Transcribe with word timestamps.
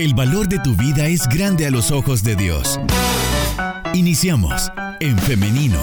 El 0.00 0.14
valor 0.14 0.48
de 0.48 0.58
tu 0.58 0.74
vida 0.76 1.08
es 1.08 1.28
grande 1.28 1.66
a 1.66 1.70
los 1.70 1.90
ojos 1.90 2.22
de 2.22 2.34
Dios. 2.34 2.80
Iniciamos 3.92 4.72
en 4.98 5.18
femenino. 5.18 5.78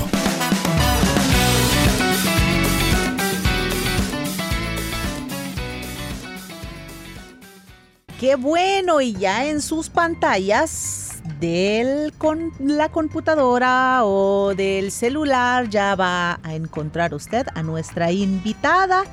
Qué 8.19 8.35
bueno, 8.35 9.01
y 9.01 9.13
ya 9.13 9.45
en 9.45 9.61
sus 9.61 9.91
pantallas 9.91 11.21
de 11.39 12.11
con 12.17 12.51
la 12.57 12.89
computadora 12.89 14.03
o 14.03 14.55
del 14.55 14.89
celular 14.89 15.69
ya 15.69 15.93
va 15.93 16.39
a 16.41 16.55
encontrar 16.55 17.13
usted 17.13 17.45
a 17.53 17.61
nuestra 17.61 18.11
invitada. 18.11 19.03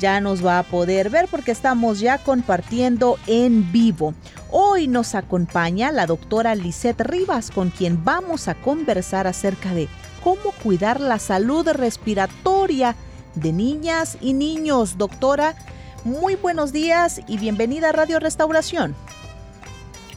Ya 0.00 0.18
nos 0.22 0.44
va 0.44 0.58
a 0.58 0.62
poder 0.62 1.10
ver 1.10 1.28
porque 1.30 1.50
estamos 1.50 2.00
ya 2.00 2.16
compartiendo 2.16 3.18
en 3.26 3.70
vivo. 3.70 4.14
Hoy 4.50 4.88
nos 4.88 5.14
acompaña 5.14 5.92
la 5.92 6.06
doctora 6.06 6.54
Lisette 6.54 7.02
Rivas 7.02 7.50
con 7.50 7.68
quien 7.68 8.02
vamos 8.02 8.48
a 8.48 8.54
conversar 8.54 9.26
acerca 9.26 9.74
de 9.74 9.88
cómo 10.24 10.52
cuidar 10.62 11.00
la 11.00 11.18
salud 11.18 11.68
respiratoria 11.68 12.96
de 13.34 13.52
niñas 13.52 14.16
y 14.22 14.32
niños. 14.32 14.96
Doctora, 14.96 15.54
muy 16.02 16.34
buenos 16.34 16.72
días 16.72 17.20
y 17.26 17.36
bienvenida 17.36 17.90
a 17.90 17.92
Radio 17.92 18.20
Restauración. 18.20 18.96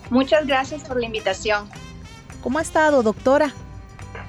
Muchas 0.10 0.48
gracias 0.48 0.84
por 0.84 0.98
la 0.98 1.08
invitación. 1.08 1.68
¿Cómo 2.42 2.60
ha 2.60 2.62
estado, 2.62 3.04
doctora? 3.04 3.54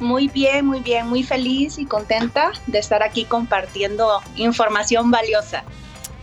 Muy 0.04 0.28
bien, 0.28 0.66
muy 0.66 0.80
bien, 0.80 1.08
muy 1.08 1.22
feliz 1.22 1.78
y 1.78 1.86
contenta 1.86 2.52
de 2.66 2.78
estar 2.78 3.02
aquí 3.02 3.24
compartiendo 3.24 4.20
información 4.36 5.10
valiosa. 5.10 5.64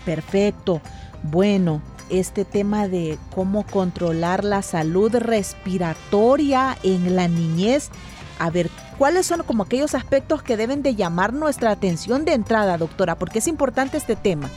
Perfecto. 0.05 0.81
Bueno, 1.23 1.81
este 2.11 2.45
tema 2.45 2.87
de 2.87 3.17
cómo 3.33 3.65
controlar 3.65 4.43
la 4.43 4.61
salud 4.61 5.15
respiratoria 5.15 6.77
en 6.83 7.15
la 7.15 7.27
niñez. 7.27 7.89
A 8.37 8.51
ver, 8.51 8.69
¿cuáles 8.99 9.25
son 9.25 9.41
como 9.43 9.63
aquellos 9.63 9.95
aspectos 9.95 10.43
que 10.43 10.57
deben 10.57 10.83
de 10.83 10.93
llamar 10.93 11.33
nuestra 11.33 11.71
atención 11.71 12.23
de 12.23 12.33
entrada, 12.33 12.77
doctora? 12.77 13.15
Porque 13.15 13.39
es 13.39 13.47
importante 13.47 13.97
este 13.97 14.15
tema. 14.15 14.47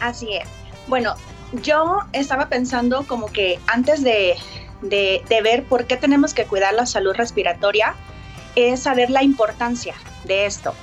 Así 0.00 0.34
es. 0.34 0.46
Bueno, 0.86 1.14
yo 1.62 2.00
estaba 2.12 2.48
pensando 2.48 3.06
como 3.06 3.26
que 3.26 3.58
antes 3.66 4.02
de, 4.02 4.36
ver 4.82 5.64
por 5.64 5.86
qué 5.86 5.96
tenemos 5.96 6.34
que 6.34 6.44
cuidar 6.44 6.74
la 6.74 6.86
salud 6.86 7.14
respiratoria, 7.14 7.94
es 8.56 8.82
saber 8.82 9.10
la 9.10 9.22
importancia 9.22 9.94
de 10.24 10.46
esto. 10.46 10.74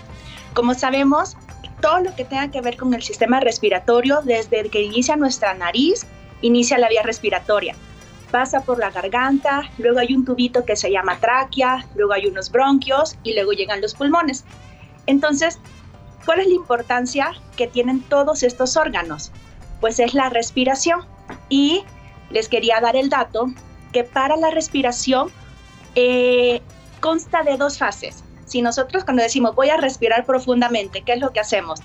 Como 0.54 0.74
sabemos, 0.74 1.38
todo 1.82 2.00
lo 2.00 2.16
que 2.16 2.26
tenga 2.26 2.52
que 2.52 2.62
ver 2.62 2.78
con 2.78 2.94
el 2.94 3.02
sistema 3.04 3.40
respiratorio, 3.40 4.22
desde 4.24 4.70
que 4.70 4.82
inicia 4.82 5.16
nuestra 5.16 5.54
nariz, 5.54 6.06
inicia 6.42 6.78
la 6.78 6.90
vía 6.90 7.04
respiratoria. 7.04 7.76
Pasa 8.32 8.62
por 8.62 8.78
la 8.78 8.92
garganta, 8.92 9.70
luego 9.78 10.00
hay 10.00 10.14
un 10.14 10.26
tubito 10.26 10.66
que 10.66 10.76
se 10.76 10.92
llama 10.92 11.20
tráquea, 11.20 11.88
luego 11.96 12.14
hay 12.14 12.28
unos 12.28 12.52
bronquios 12.52 13.18
y 13.24 13.34
luego 13.34 13.54
llegan 13.54 13.82
los 13.82 13.96
pulmones. 13.96 14.46
Entonces, 15.08 15.60
¿cuál 16.26 16.42
es 16.42 16.48
la 16.48 16.54
importancia 16.54 17.32
que 17.56 17.68
tienen 17.68 18.02
todos 18.02 18.44
estos 18.44 18.78
órganos? 18.78 19.32
pues 19.80 20.00
es 20.00 20.14
la 20.14 20.30
respiración. 20.30 21.02
Y 21.50 21.84
les 22.30 22.48
quería 22.48 22.80
dar 22.82 22.96
el 22.96 23.10
dato 23.10 23.48
que 23.92 24.04
para 24.04 24.36
la 24.38 24.52
respiración 24.52 25.32
eh, 25.96 26.62
consta 27.00 27.44
de 27.44 27.58
dos 27.58 27.78
fases. 27.78 28.24
Si 28.46 28.62
nosotros 28.62 29.04
cuando 29.04 29.24
decimos 29.24 29.56
voy 29.56 29.70
a 29.70 29.78
respirar 29.78 30.26
profundamente, 30.26 31.02
¿qué 31.02 31.14
es 31.14 31.20
lo 31.20 31.32
que 31.32 31.40
hacemos? 31.40 31.80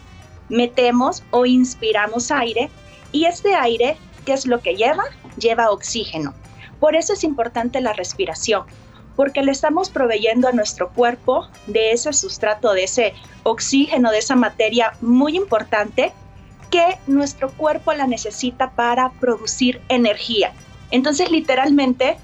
Metemos 0.48 1.22
o 1.30 1.46
inspiramos 1.46 2.30
aire 2.30 2.70
y 3.12 3.26
este 3.26 3.54
aire, 3.54 3.96
¿qué 4.24 4.32
es 4.32 4.46
lo 4.46 4.60
que 4.60 4.74
lleva? 4.74 5.04
Lleva 5.36 5.70
oxígeno. 5.70 6.34
Por 6.80 6.96
eso 6.96 7.12
es 7.12 7.24
importante 7.24 7.80
la 7.80 7.92
respiración, 7.92 8.64
porque 9.16 9.42
le 9.42 9.52
estamos 9.52 9.90
proveyendo 9.90 10.48
a 10.48 10.52
nuestro 10.52 10.90
cuerpo 10.90 11.48
de 11.66 11.92
ese 11.92 12.12
sustrato, 12.12 12.72
de 12.72 12.84
ese 12.84 13.14
oxígeno, 13.42 14.10
de 14.10 14.18
esa 14.18 14.36
materia 14.36 14.92
muy 15.00 15.36
importante 15.36 16.12
que 16.70 16.98
nuestro 17.06 17.52
cuerpo 17.52 17.92
la 17.92 18.06
necesita 18.06 18.70
para 18.72 19.10
producir 19.12 19.80
energía. 19.88 20.52
Entonces, 20.90 21.30
literalmente, 21.30 22.16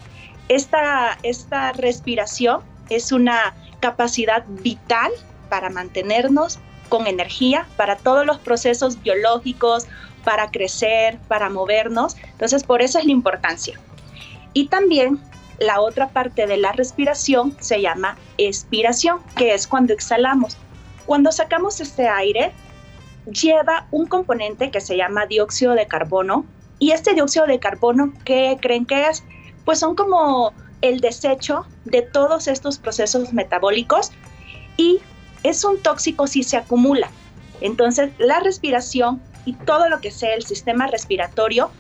esta, 0.49 1.19
esta 1.23 1.73
respiración 1.73 2.63
es 2.91 3.13
una 3.13 3.55
capacidad 3.81 4.45
vital 4.47 5.11
para 5.49 5.71
mantenernos 5.71 6.59
con 6.91 7.07
energía 7.07 7.67
para 7.77 7.97
todos 7.97 8.27
los 8.27 8.39
procesos 8.39 9.01
biológicos, 9.01 9.87
para 10.25 10.51
crecer, 10.51 11.19
para 11.29 11.49
movernos. 11.49 12.17
Entonces, 12.33 12.65
por 12.65 12.83
eso 12.83 12.99
es 12.99 13.07
la 13.07 13.13
importancia. 13.13 13.81
Y 14.53 14.67
también 14.69 15.19
la 15.59 15.81
otra 15.81 16.09
parte 16.09 16.47
de 16.47 16.57
la 16.57 16.73
respiración 16.73 17.57
se 17.61 17.81
llama 17.81 18.19
expiración, 18.37 19.21
que 19.37 19.55
es 19.55 19.67
cuando 19.67 19.95
exhalamos. 19.95 20.59
Cuando 21.07 21.33
sacamos 21.33 21.81
este 21.81 22.09
aire, 22.09 22.53
lleva 23.31 23.87
un 23.91 24.07
componente 24.07 24.71
que 24.71 24.81
se 24.81 24.97
llama 24.97 25.27
dióxido 25.27 25.75
de 25.75 25.87
carbono. 25.87 26.45
Y 26.79 26.93
este 26.93 27.15
dióxido 27.15 27.47
de 27.47 27.61
carbono, 27.61 28.13
¿qué 28.25 28.59
creen 28.61 28.87
que 28.87 29.07
es? 29.07 29.23
Pues 29.65 29.79
son 29.79 29.95
como 29.95 30.53
el 30.83 31.01
desecho 31.01 31.67
de 31.85 32.03
todos 32.03 32.49
estos 32.49 32.79
procesos 32.79 33.33
metabólicos 33.33 34.13
y 34.77 35.01
es 35.43 35.65
un 35.65 35.79
tóxico 35.83 36.27
si 36.27 36.43
se 36.43 36.57
acumula. 36.57 37.11
Entonces, 37.61 38.11
la 38.19 38.41
respiración 38.41 39.21
y 39.45 39.53
todo 39.55 39.89
lo 39.89 40.01
que 40.01 40.11
sea 40.11 40.35
el 40.35 40.45
sistema 40.45 40.87
respiratorio, 40.87 41.71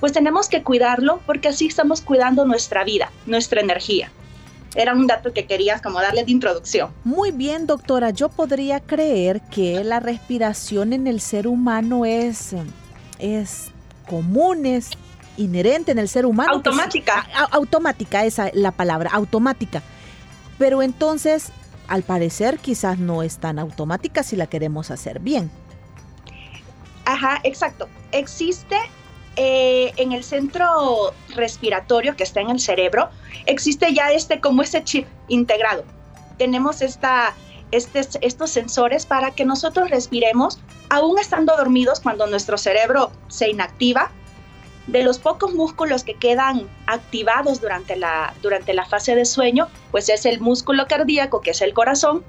pues 0.00 0.12
tenemos 0.12 0.48
que 0.48 0.62
cuidarlo 0.62 1.20
porque 1.26 1.48
así 1.48 1.66
estamos 1.66 2.00
cuidando 2.00 2.44
nuestra 2.44 2.84
vida, 2.84 3.10
nuestra 3.26 3.60
energía 3.60 4.10
era 4.76 4.94
un 4.94 5.06
dato 5.06 5.32
que 5.32 5.46
querías 5.46 5.80
como 5.80 6.00
darle 6.00 6.24
de 6.24 6.30
introducción. 6.30 6.90
Muy 7.02 7.32
bien, 7.32 7.66
doctora. 7.66 8.10
Yo 8.10 8.28
podría 8.28 8.80
creer 8.80 9.40
que 9.50 9.82
la 9.82 10.00
respiración 10.00 10.92
en 10.92 11.06
el 11.06 11.20
ser 11.20 11.48
humano 11.48 12.04
es, 12.04 12.54
es 13.18 13.70
común, 14.06 14.66
es 14.66 14.90
inherente 15.36 15.92
en 15.92 15.98
el 15.98 16.08
ser 16.08 16.26
humano. 16.26 16.52
Automática. 16.52 17.26
automática, 17.50 18.24
esa 18.24 18.48
es 18.48 18.54
la 18.54 18.72
palabra, 18.72 19.10
automática. 19.12 19.82
Pero 20.58 20.82
entonces, 20.82 21.50
al 21.88 22.02
parecer, 22.02 22.58
quizás 22.58 22.98
no 22.98 23.22
es 23.22 23.38
tan 23.38 23.58
automática 23.58 24.22
si 24.22 24.36
la 24.36 24.46
queremos 24.46 24.90
hacer 24.90 25.20
bien. 25.20 25.50
Ajá, 27.04 27.40
exacto. 27.44 27.88
Existe 28.12 28.76
eh, 29.36 29.92
en 29.96 30.12
el 30.12 30.24
centro 30.24 31.12
respiratorio 31.34 32.16
que 32.16 32.24
está 32.24 32.40
en 32.40 32.50
el 32.50 32.58
cerebro, 32.58 33.10
existe 33.44 33.92
ya 33.92 34.10
este 34.10 34.40
como 34.40 34.62
ese 34.62 34.82
chip 34.82 35.06
integrado. 35.28 35.84
Tenemos 36.38 36.80
esta, 36.80 37.34
este, 37.70 38.00
estos 38.22 38.50
sensores 38.50 39.04
para 39.04 39.32
que 39.32 39.44
nosotros 39.44 39.90
respiremos, 39.90 40.58
aún 40.88 41.18
estando 41.18 41.54
dormidos 41.56 42.00
cuando 42.00 42.26
nuestro 42.26 42.56
cerebro 42.56 43.12
se 43.28 43.50
inactiva. 43.50 44.10
De 44.86 45.02
los 45.02 45.18
pocos 45.18 45.52
músculos 45.54 46.04
que 46.04 46.14
quedan 46.14 46.68
activados 46.86 47.60
durante 47.60 47.96
la, 47.96 48.34
durante 48.42 48.72
la 48.72 48.86
fase 48.86 49.14
de 49.14 49.24
sueño, 49.24 49.68
pues 49.90 50.08
es 50.08 50.26
el 50.26 50.40
músculo 50.40 50.86
cardíaco, 50.86 51.40
que 51.40 51.50
es 51.50 51.60
el 51.60 51.74
corazón, 51.74 52.24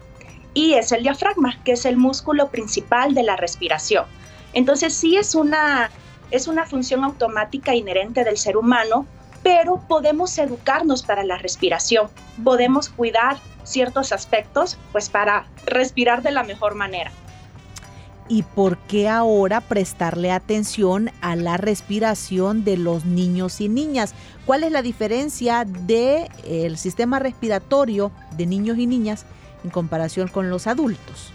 y 0.54 0.74
es 0.74 0.92
el 0.92 1.04
diafragma, 1.04 1.62
que 1.64 1.74
es 1.74 1.86
el 1.86 1.98
músculo 1.98 2.50
principal 2.50 3.14
de 3.14 3.22
la 3.22 3.36
respiración. 3.36 4.06
Entonces 4.54 4.96
sí 4.96 5.16
es 5.16 5.36
una 5.36 5.92
es 6.32 6.48
una 6.48 6.66
función 6.66 7.04
automática 7.04 7.74
inherente 7.74 8.24
del 8.24 8.38
ser 8.38 8.58
humano, 8.58 9.06
pero 9.44 9.82
podemos 9.88 10.38
educarnos 10.38 11.04
para 11.04 11.24
la 11.24 11.38
respiración, 11.38 12.10
podemos 12.44 12.90
cuidar 12.90 13.38
ciertos 13.64 14.12
aspectos 14.12 14.78
pues 14.92 15.10
para 15.10 15.46
respirar 15.66 16.24
de 16.24 16.32
la 16.32 16.44
mejor 16.44 16.76
manera. 16.76 17.12
¿Y 18.30 18.44
por 18.44 18.78
qué 18.78 19.08
ahora 19.08 19.62
prestarle 19.62 20.32
atención 20.32 21.12
a 21.22 21.36
la 21.38 21.56
respiración 21.56 22.66
de 22.66 22.76
los 22.76 23.06
niños 23.06 23.62
y 23.62 23.70
niñas? 23.70 24.14
¿Cuál 24.46 24.64
es 24.64 24.72
la 24.72 24.82
diferencia 24.82 25.64
del 25.66 26.28
el 26.44 26.78
sistema 26.78 27.20
respiratorio 27.20 28.12
de 28.36 28.46
niños 28.46 28.78
y 28.78 28.86
niñas 28.86 29.26
en 29.64 29.70
comparación 29.70 30.28
con 30.28 30.50
los 30.50 30.68
adultos? 30.68 31.32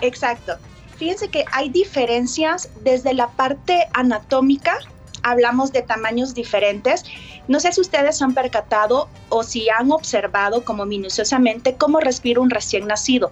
Exacto. 0.00 0.54
Fíjense 0.96 1.28
que 1.28 1.44
hay 1.52 1.68
diferencias 1.68 2.70
desde 2.82 3.12
la 3.14 3.28
parte 3.28 3.86
anatómica, 3.92 4.78
hablamos 5.22 5.72
de 5.72 5.82
tamaños 5.82 6.34
diferentes. 6.34 7.04
No 7.48 7.60
sé 7.60 7.72
si 7.72 7.80
ustedes 7.80 8.20
han 8.22 8.34
percatado 8.34 9.08
o 9.28 9.42
si 9.42 9.68
han 9.68 9.92
observado 9.92 10.64
como 10.64 10.86
minuciosamente 10.86 11.76
cómo 11.76 12.00
respira 12.00 12.40
un 12.40 12.50
recién 12.50 12.86
nacido. 12.86 13.30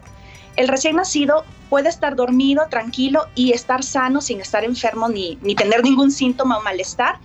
El 0.57 0.69
recién 0.69 0.97
nacido 0.97 1.45
puede 1.69 1.89
estar 1.89 2.17
dormido, 2.17 2.67
tranquilo 2.71 3.27
y 3.35 3.53
estar 3.53 3.83
sano 3.83 4.21
sin 4.21 4.41
estar 4.41 4.65
enfermo 4.65 5.09
ni, 5.09 5.39
ni 5.43 5.55
tener 5.55 5.83
ningún 5.83 6.11
síntoma 6.11 6.59
o 6.59 6.63
malestar. 6.63 7.19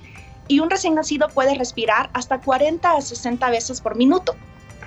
Y 0.48 0.60
un 0.60 0.70
recién 0.70 0.96
nacido 0.96 1.30
puede 1.30 1.56
respirar 1.56 2.10
hasta 2.14 2.40
40 2.40 2.92
a 2.92 3.02
60 3.02 3.50
veces 3.50 3.80
por 3.80 3.96
minuto. 3.96 4.36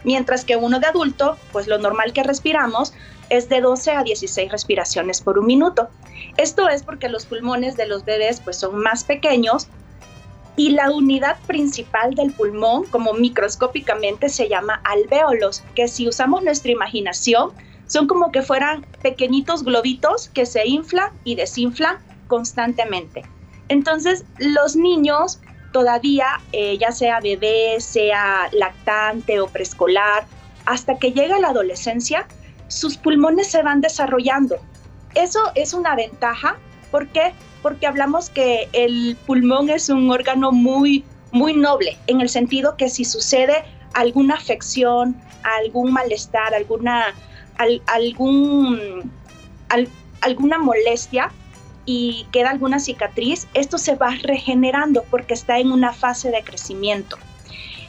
Mientras 0.04 0.44
que 0.44 0.56
uno 0.56 0.78
de 0.78 0.86
adulto, 0.86 1.38
pues 1.52 1.66
lo 1.66 1.78
normal 1.78 2.12
que 2.12 2.22
respiramos 2.22 2.92
es 3.30 3.48
de 3.48 3.62
12 3.62 3.92
a 3.92 4.02
16 4.02 4.52
respiraciones 4.52 5.22
por 5.22 5.38
un 5.38 5.46
minuto. 5.46 5.88
Esto 6.36 6.68
es 6.68 6.82
porque 6.82 7.08
los 7.08 7.24
pulmones 7.24 7.76
de 7.76 7.86
los 7.86 8.04
bebés 8.04 8.40
pues 8.40 8.58
son 8.58 8.76
más 8.76 9.04
pequeños 9.04 9.68
Y 10.56 10.70
la 10.70 10.90
unidad 10.90 11.36
principal 11.48 12.14
del 12.14 12.32
pulmón, 12.32 12.84
como 12.84 13.12
microscópicamente 13.12 14.28
se 14.28 14.48
llama 14.48 14.80
alvéolos, 14.84 15.64
que 15.74 15.88
si 15.88 16.06
usamos 16.06 16.44
nuestra 16.44 16.70
imaginación, 16.70 17.50
son 17.86 18.06
como 18.06 18.32
que 18.32 18.42
fueran 18.42 18.86
pequeñitos 19.02 19.64
globitos 19.64 20.28
que 20.28 20.46
se 20.46 20.66
inflan 20.66 21.10
y 21.24 21.34
desinflan 21.34 21.98
constantemente. 22.28 23.22
Entonces, 23.68 24.24
los 24.38 24.76
niños 24.76 25.40
todavía, 25.72 26.26
eh, 26.52 26.78
ya 26.78 26.92
sea 26.92 27.20
bebé, 27.20 27.80
sea 27.80 28.48
lactante 28.52 29.40
o 29.40 29.48
preescolar, 29.48 30.24
hasta 30.66 30.98
que 30.98 31.12
llega 31.12 31.38
la 31.38 31.48
adolescencia, 31.48 32.26
sus 32.68 32.96
pulmones 32.96 33.48
se 33.50 33.62
van 33.62 33.80
desarrollando. 33.80 34.56
Eso 35.14 35.40
es 35.54 35.74
una 35.74 35.94
ventaja. 35.94 36.56
¿Por 36.90 37.08
qué? 37.08 37.32
Porque 37.62 37.86
hablamos 37.86 38.30
que 38.30 38.68
el 38.72 39.16
pulmón 39.26 39.68
es 39.68 39.88
un 39.88 40.10
órgano 40.10 40.52
muy, 40.52 41.04
muy 41.32 41.54
noble, 41.54 41.98
en 42.06 42.20
el 42.20 42.28
sentido 42.28 42.76
que 42.76 42.88
si 42.88 43.04
sucede 43.04 43.64
alguna 43.94 44.34
afección, 44.34 45.16
algún 45.42 45.92
malestar, 45.92 46.54
alguna, 46.54 47.14
algún, 47.56 49.12
alguna 50.20 50.58
molestia, 50.58 51.30
y 51.86 52.26
queda 52.32 52.50
alguna 52.50 52.78
cicatriz, 52.78 53.46
esto 53.54 53.78
se 53.78 53.96
va 53.96 54.10
regenerando 54.22 55.04
porque 55.10 55.34
está 55.34 55.58
en 55.58 55.70
una 55.70 55.92
fase 55.92 56.30
de 56.30 56.42
crecimiento. 56.42 57.18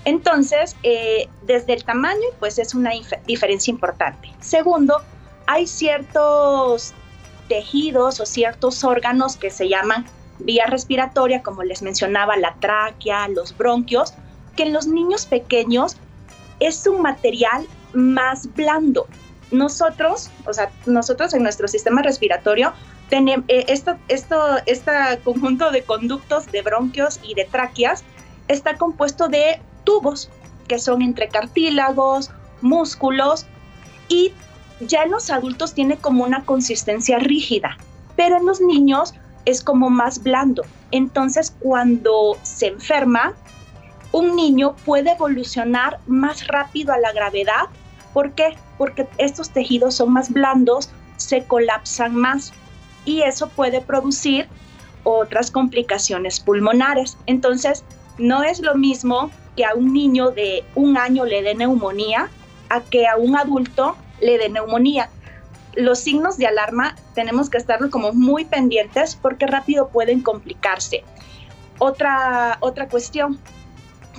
Entonces, 0.04 0.76
eh, 0.84 1.30
desde 1.44 1.74
el 1.74 1.84
tamaño, 1.84 2.28
pues 2.40 2.60
es 2.60 2.76
una 2.76 2.92
diferencia 3.26 3.72
importante. 3.72 4.32
Segundo, 4.40 5.02
hay 5.48 5.66
ciertos 5.66 6.94
tejidos 7.48 8.20
o 8.20 8.26
ciertos 8.26 8.84
órganos 8.84 9.38
que 9.38 9.50
se 9.50 9.68
llaman 9.70 10.06
vía 10.40 10.66
respiratoria, 10.68 11.42
como 11.42 11.64
les 11.64 11.82
mencionaba, 11.82 12.36
la 12.38 12.56
tráquea, 12.60 13.28
los 13.30 13.58
bronquios, 13.58 14.14
que 14.56 14.64
en 14.64 14.74
los 14.74 14.88
niños 14.88 15.26
pequeños 15.26 15.98
es 16.60 16.86
un 16.86 17.02
material 17.02 17.66
más 17.94 18.54
blando. 18.54 19.08
Nosotros, 19.52 20.32
o 20.46 20.54
sea, 20.54 20.72
nosotros 20.86 21.34
en 21.34 21.44
nuestro 21.44 21.68
sistema 21.68 22.02
respiratorio 22.02 22.74
tenemos 23.10 23.46
eh, 23.48 23.66
esto, 23.68 23.96
esto, 24.08 24.38
este 24.66 24.92
conjunto 25.24 25.72
de 25.72 25.84
conductos 25.84 26.52
de 26.52 26.62
bronquios 26.62 27.20
y 27.24 27.36
de 27.36 27.46
tráqueas 27.46 28.04
está 28.48 28.78
compuesto 28.78 29.28
de 29.28 29.62
tubos 29.84 30.30
que 30.68 30.80
son 30.80 31.02
entre 31.02 31.28
cartílagos, 31.30 32.32
músculos 32.62 33.46
y 34.08 34.34
ya 34.80 35.04
en 35.04 35.12
los 35.12 35.30
adultos 35.30 35.74
tiene 35.74 35.98
como 35.98 36.24
una 36.24 36.44
consistencia 36.44 37.20
rígida, 37.20 37.78
pero 38.16 38.38
en 38.38 38.46
los 38.46 38.62
niños 38.62 39.14
es 39.46 39.64
como 39.64 39.90
más 39.90 40.22
blando. 40.22 40.64
Entonces 40.92 41.56
cuando 41.60 42.38
se 42.42 42.68
enferma, 42.68 43.34
un 44.12 44.36
niño 44.36 44.76
puede 44.86 45.12
evolucionar 45.12 46.00
más 46.08 46.48
rápido 46.48 46.94
a 46.94 46.98
la 46.98 47.12
gravedad. 47.12 47.66
¿Por 48.14 48.32
qué? 48.32 48.58
Porque 48.78 49.08
estos 49.18 49.50
tejidos 49.50 49.96
son 49.96 50.14
más 50.14 50.32
blandos, 50.32 50.90
se 51.18 51.44
colapsan 51.46 52.16
más 52.16 52.54
y 53.06 53.22
eso 53.22 53.48
puede 53.50 53.82
producir 53.82 54.48
otras 55.04 55.52
complicaciones 55.52 56.40
pulmonares. 56.40 57.18
Entonces, 57.28 57.84
no 58.18 58.44
es 58.44 58.60
lo 58.60 58.76
mismo 58.76 59.32
que 59.56 59.66
a 59.66 59.74
un 59.76 59.94
niño 59.94 60.32
de 60.32 60.66
un 60.76 60.98
año 60.98 61.26
le 61.26 61.42
dé 61.42 61.56
neumonía 61.56 62.30
a 62.70 62.82
que 62.82 63.08
a 63.08 63.16
un 63.16 63.38
adulto 63.38 63.96
le 64.22 64.38
dé 64.38 64.50
neumonía. 64.50 65.10
Los 65.76 66.00
signos 66.00 66.38
de 66.38 66.48
alarma 66.48 66.96
tenemos 67.14 67.50
que 67.50 67.58
estar 67.58 67.90
como 67.90 68.14
muy 68.14 68.46
pendientes 68.46 69.16
porque 69.16 69.46
rápido 69.46 69.90
pueden 69.90 70.22
complicarse. 70.22 71.04
Otra, 71.80 72.58
otra 72.62 72.88
cuestión, 72.88 73.40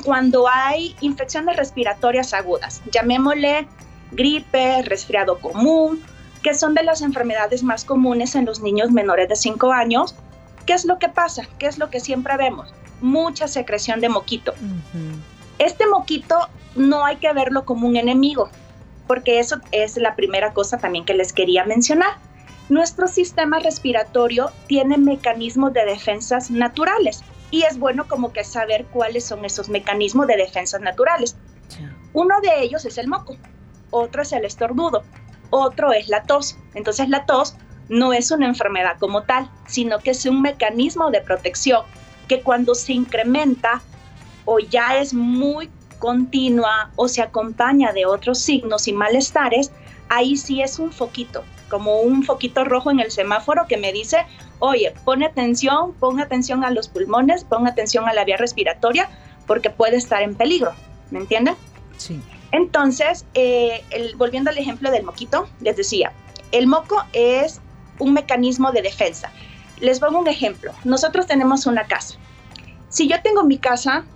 cuando 0.05 0.47
hay 0.49 0.95
infecciones 1.01 1.57
respiratorias 1.57 2.35
agudas, 2.35 2.83
llamémosle 2.93 3.67
gripe, 4.13 4.83
resfriado 4.83 5.39
común, 5.39 6.03
que 6.43 6.55
son 6.55 6.75
de 6.75 6.83
las 6.83 7.03
enfermedades 7.03 7.63
más 7.63 7.85
comunes 7.85 8.35
en 8.35 8.45
los 8.45 8.61
niños 8.61 8.91
menores 8.91 9.29
de 9.29 9.37
5 9.37 9.73
años. 9.73 10.15
¿Qué 10.65 10.75
es 10.75 10.85
lo 10.85 10.99
que 10.99 11.09
pasa? 11.09 11.49
¿Qué 11.59 11.67
es 11.67 11.79
lo 11.79 11.91
que 11.91 12.01
siempre 12.01 12.37
vemos? 12.37 12.73
Mucha 13.01 13.49
secreción 13.49 14.01
de 14.01 14.09
moquito. 14.09 14.55
Este 15.59 15.87
moquito 15.87 16.49
no 16.75 17.05
hay 17.05 17.17
que 17.17 17.33
verlo 17.33 17.65
como 17.65 17.87
un 17.89 17.97
enemigo, 17.97 18.51
porque 19.07 19.39
eso 19.39 19.57
es 19.73 19.97
la 19.97 20.17
primera 20.17 20.53
cosa 20.53 20.79
también 20.79 21.05
que 21.05 21.15
les 21.15 21.33
quería 21.33 21.65
mencionar. 21.65 22.19
Nuestro 22.69 23.07
sistema 23.07 23.61
respiratorio 23.61 24.51
tiene 24.67 24.99
mecanismos 24.99 25.73
de 25.73 25.85
defensas 25.85 26.51
naturales 26.51 27.23
y 27.51 27.63
es 27.63 27.79
bueno 27.79 28.09
como 28.09 28.33
que 28.33 28.43
saber 28.43 28.87
cuáles 28.87 29.25
son 29.25 29.45
esos 29.45 29.69
mecanismos 29.69 30.27
de 30.27 30.37
defensas 30.37 30.81
naturales. 30.81 31.37
Uno 32.13 32.41
de 32.41 32.63
ellos 32.63 32.85
es 32.85 32.99
el 32.99 33.09
moco, 33.09 33.37
otro 33.91 34.23
es 34.23 34.33
el 34.33 34.45
estornudo, 34.45 35.05
otro 35.51 35.93
es 35.93 36.09
la 36.09 36.23
tos. 36.23 36.57
Entonces 36.75 37.09
la 37.09 37.27
tos 37.27 37.57
no 37.89 38.13
es 38.13 38.31
una 38.31 38.47
enfermedad 38.47 38.97
como 38.99 39.23
tal, 39.23 39.51
sino 39.67 39.99
que 39.99 40.11
es 40.11 40.27
un 40.27 40.43
mecanismo 40.43 41.11
de 41.11 41.21
protección 41.21 41.83
que 42.29 42.43
cuando 42.43 42.75
se 42.75 42.93
incrementa 42.93 43.83
o 44.45 44.59
ya 44.59 44.97
es 44.99 45.15
muy 45.15 45.71
continua 45.99 46.91
o 46.97 47.09
se 47.09 47.23
acompaña 47.23 47.93
de 47.93 48.07
otros 48.07 48.39
signos 48.39 48.89
y 48.89 48.93
malestares, 48.93 49.71
ahí 50.09 50.37
sí 50.37 50.63
es 50.63 50.79
un 50.79 50.93
foquito, 50.93 51.45
como 51.71 52.01
un 52.01 52.23
foquito 52.23 52.65
rojo 52.65 52.91
en 52.91 53.01
el 53.01 53.11
semáforo 53.11 53.67
que 53.67 53.77
me 53.77 53.93
dice, 53.93 54.27
oye, 54.59 54.95
pon 55.05 55.23
atención, 55.23 55.95
pon 55.95 56.21
atención 56.21 56.65
a 56.65 56.71
los 56.71 56.89
pulmones, 56.89 57.45
pon 57.45 57.67
atención 57.67 58.09
a 58.09 58.13
la 58.13 58.25
vía 58.25 58.37
respiratoria, 58.37 59.09
porque 59.47 59.71
puede 59.71 59.97
estar 59.97 60.23
en 60.23 60.35
peligro, 60.35 60.73
¿me 61.11 61.21
entienden? 61.21 61.55
Sí. 61.97 62.21
Entonces, 62.57 63.27
eh, 63.35 63.83
volviendo 64.17 64.49
al 64.49 64.57
ejemplo 64.57 64.91
del 64.91 65.05
moquito, 65.05 65.47
les 65.61 65.77
decía, 65.77 66.13
el 66.53 66.67
moco 66.67 66.97
es 67.13 67.61
un 67.99 68.15
mecanismo 68.15 68.73
de 68.73 68.81
defensa. 68.81 69.31
Les 69.79 70.01
pongo 70.01 70.21
un 70.21 70.27
ejemplo. 70.27 70.73
Nosotros 70.83 71.27
tenemos 71.27 71.67
una 71.67 71.85
casa. 71.85 72.17
Si 72.89 73.09
yo 73.09 73.21
tengo 73.21 73.45
mi 73.45 73.59
casa 73.59 74.07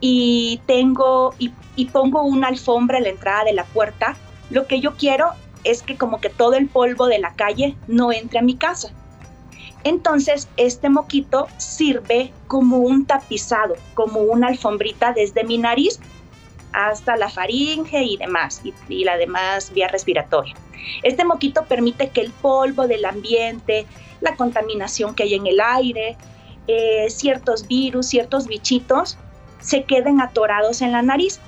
y 0.00 0.60
tengo 0.66 1.34
y, 1.38 1.54
pongo 1.86 2.22
una 2.22 2.48
alfombra 2.48 2.98
en 2.98 3.04
la 3.04 3.10
entrada 3.10 3.44
de 3.44 3.54
la 3.54 3.64
puerta, 3.64 4.14
lo 4.50 4.66
que 4.66 4.82
yo 4.82 4.94
quiero 4.96 5.30
es 5.64 5.82
que 5.82 5.96
como 5.96 6.20
que 6.20 6.28
todo 6.28 6.52
el 6.52 6.68
polvo 6.68 7.06
de 7.06 7.18
la 7.18 7.32
calle 7.32 7.78
no 7.86 8.12
entre 8.12 8.40
a 8.40 8.42
mi 8.42 8.56
casa. 8.56 8.90
Entonces, 9.84 10.48
este 10.58 10.90
moquito 10.90 11.46
sirve 11.56 12.30
como 12.46 12.76
un 12.76 13.06
tapizado, 13.06 13.74
como 13.94 14.20
una 14.20 14.48
alfombrita 14.48 15.14
desde 15.14 15.44
mi 15.44 15.56
nariz 15.56 15.98
hasta 16.76 17.16
la 17.16 17.30
faringe 17.30 18.02
y 18.02 18.18
demás, 18.18 18.60
y, 18.62 19.04
la 19.04 19.16
demás 19.16 19.72
vía 19.72 19.88
respiratoria. 19.88 20.54
Este 21.02 21.24
moquito 21.24 21.64
permite 21.64 22.10
que 22.10 22.20
el 22.20 22.30
polvo 22.30 22.86
del 22.86 23.06
ambiente, 23.06 23.86
la 24.20 24.36
contaminación 24.36 25.14
que 25.14 25.22
hay 25.22 25.34
en 25.34 25.46
el 25.46 25.58
aire, 25.58 26.18
eh, 26.68 27.06
ciertos 27.08 27.66
virus, 27.66 28.08
ciertos 28.08 28.46
bichitos, 28.46 29.16
se 29.58 29.84
queden 29.84 30.20
atorados 30.20 30.82
en 30.82 30.92
la 30.92 31.00
nariz. 31.00 31.40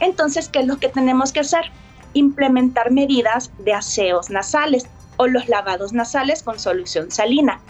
Entonces, 0.00 0.48
¿qué 0.48 0.60
es 0.60 0.66
lo 0.66 0.78
que 0.78 0.88
tenemos 0.88 1.30
que 1.30 1.40
hacer? 1.40 1.70
Implementar 2.14 2.90
medidas 2.90 3.52
de 3.58 3.74
aseos 3.74 4.30
nasales 4.30 4.86
o 5.18 5.26
los 5.26 5.46
lavados 5.46 5.92
nasales 5.92 6.42
con 6.42 6.58
solución 6.58 7.10
salina. 7.10 7.60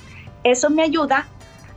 Eso 0.44 0.70
me 0.70 0.84
ayuda 0.84 1.26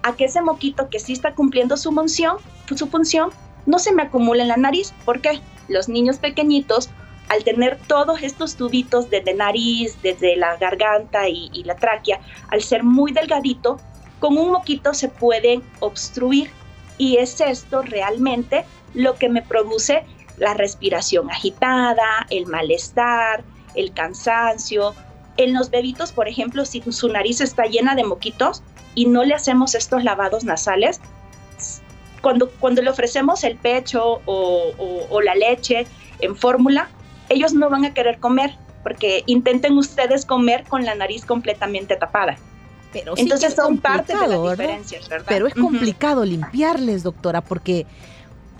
a 0.03 0.15
que 0.15 0.25
ese 0.25 0.41
moquito 0.41 0.89
que 0.91 0.99
sí 0.99 1.13
está 1.13 1.33
cumpliendo 1.33 1.75
su 1.75 1.91
función, 1.91 2.37
su 2.75 2.85
función 2.87 3.31
no 3.67 3.77
se 3.77 3.93
me 3.93 4.03
acumula 4.03 4.41
en 4.41 4.47
la 4.47 4.57
nariz. 4.57 4.93
¿Por 5.05 5.21
qué? 5.21 5.41
Los 5.67 5.87
niños 5.89 6.17
pequeñitos, 6.17 6.89
al 7.29 7.43
tener 7.43 7.77
todos 7.87 8.23
estos 8.23 8.55
tubitos 8.55 9.11
desde 9.11 9.35
nariz, 9.35 10.01
desde 10.01 10.35
la 10.37 10.55
garganta 10.57 11.29
y, 11.29 11.63
la 11.65 11.75
tráquea, 11.75 12.19
al 12.49 12.63
ser 12.63 12.83
muy 12.83 13.11
delgadito, 13.11 13.79
con 14.19 14.37
un 14.37 14.51
moquito 14.51 14.95
se 14.95 15.09
pueden 15.09 15.61
obstruir. 15.81 16.49
Y 16.97 17.17
es 17.17 17.39
esto 17.41 17.83
realmente 17.83 18.65
lo 18.95 19.15
que 19.15 19.29
me 19.29 19.43
produce 19.43 20.03
la 20.37 20.53
respiración 20.53 21.29
agitada, 21.29 22.25
el 22.31 22.47
malestar, 22.47 23.43
el 23.75 23.93
cansancio. 23.93 24.95
En 25.35 25.53
los 25.53 25.69
bebitos, 25.69 26.13
por 26.13 26.27
ejemplo, 26.27 26.65
si 26.65 26.81
su 26.89 27.09
nariz 27.09 27.41
está 27.41 27.65
llena 27.65 27.93
de 27.93 28.05
moquitos 28.05 28.63
y 28.95 29.05
no 29.05 29.23
le 29.23 29.35
hacemos 29.35 29.75
estos 29.75 30.03
lavados 30.03 30.45
nasales, 30.45 31.01
cuando, 32.21 32.49
cuando 32.49 32.81
le 32.81 32.89
ofrecemos 32.89 33.43
el 33.43 33.57
pecho 33.57 34.21
o, 34.25 35.21
la 35.21 35.35
leche 35.35 35.87
en 36.19 36.35
fórmula, 36.35 36.89
ellos 37.29 37.53
no 37.53 37.69
van 37.69 37.85
a 37.85 37.93
querer 37.93 38.19
comer 38.19 38.55
porque 38.83 39.23
intenten 39.25 39.77
ustedes 39.77 40.25
comer 40.25 40.63
con 40.63 40.85
la 40.85 40.95
nariz 40.95 41.25
completamente 41.25 41.95
tapada. 41.97 42.37
Pero 42.93 43.13
Entonces 43.17 43.53
son 43.53 43.79
parte 43.79 44.15
de 44.15 44.27
las 44.27 44.41
diferencias, 44.51 45.09
¿verdad? 45.09 45.25
Pero 45.27 45.47
es 45.47 45.53
complicado 45.53 46.23
limpiarles, 46.23 47.03
doctora, 47.03 47.41
porque 47.41 47.85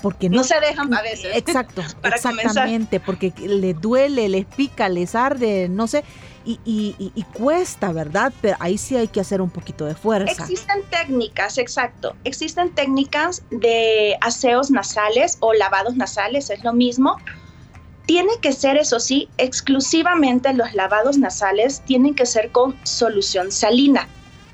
porque 0.02 0.30
no, 0.30 0.44
se 0.44 0.60
dejan 0.60 0.94
a 0.94 1.02
veces. 1.02 1.36
Exacto, 1.36 1.82
exactamente, 2.04 3.00
porque 3.00 3.34
le 3.40 3.74
duele, 3.74 4.30
les 4.30 4.46
pica, 4.46 4.90
les 4.90 5.16
arde, 5.16 5.70
no 5.70 5.88
sé, 5.88 6.04
y, 6.48 6.96
y, 6.98 7.24
cuesta, 7.34 7.92
¿verdad? 7.92 8.32
Pero 8.42 8.56
ahí 8.60 8.78
sí 8.78 8.96
hay 8.96 9.10
que 9.10 9.20
hacer 9.20 9.42
un 9.42 9.50
poquito 9.50 9.86
de 9.86 9.96
fuerza. 9.96 10.32
Existen 10.32 10.82
técnicas, 10.90 11.58
exacto. 11.58 12.16
Existen 12.24 12.74
técnicas 12.74 13.44
de 13.50 14.18
aseos 14.22 14.72
nasales 14.72 15.38
o 15.42 15.54
lavados 15.54 15.96
nasales, 15.96 16.50
es 16.50 16.64
lo 16.64 16.72
mismo. 16.72 17.18
Tiene 18.06 18.32
que 18.42 18.54
ser, 18.54 18.78
eso 18.78 19.02
sí, 19.02 19.28
exclusivamente 19.38 20.54
los 20.54 20.74
lavados 20.74 21.18
nasales 21.18 21.82
tienen 21.86 22.16
que 22.16 22.26
ser 22.26 22.52
con 22.52 22.78
solución 22.86 23.52
salina 23.52 24.08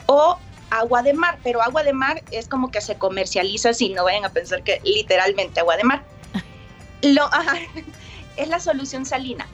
o 0.08 0.40
agua 0.72 1.04
de 1.04 1.14
mar, 1.14 1.38
pero 1.44 1.62
agua 1.62 1.84
de 1.84 1.94
mar 1.94 2.24
es 2.32 2.48
como 2.48 2.72
que 2.72 2.82
se 2.82 2.96
comercializa, 2.96 3.74
si 3.74 3.90
no 3.90 4.04
vayan 4.06 4.26
a 4.26 4.30
pensar 4.30 4.64
que 4.64 4.82
literalmente 4.84 5.60
agua 5.60 5.78
de 5.78 5.84
mar. 5.84 6.04
Lo, 7.04 7.30
es 8.38 8.48
la 8.48 8.60
solución 8.60 9.06
salina. 9.06 9.48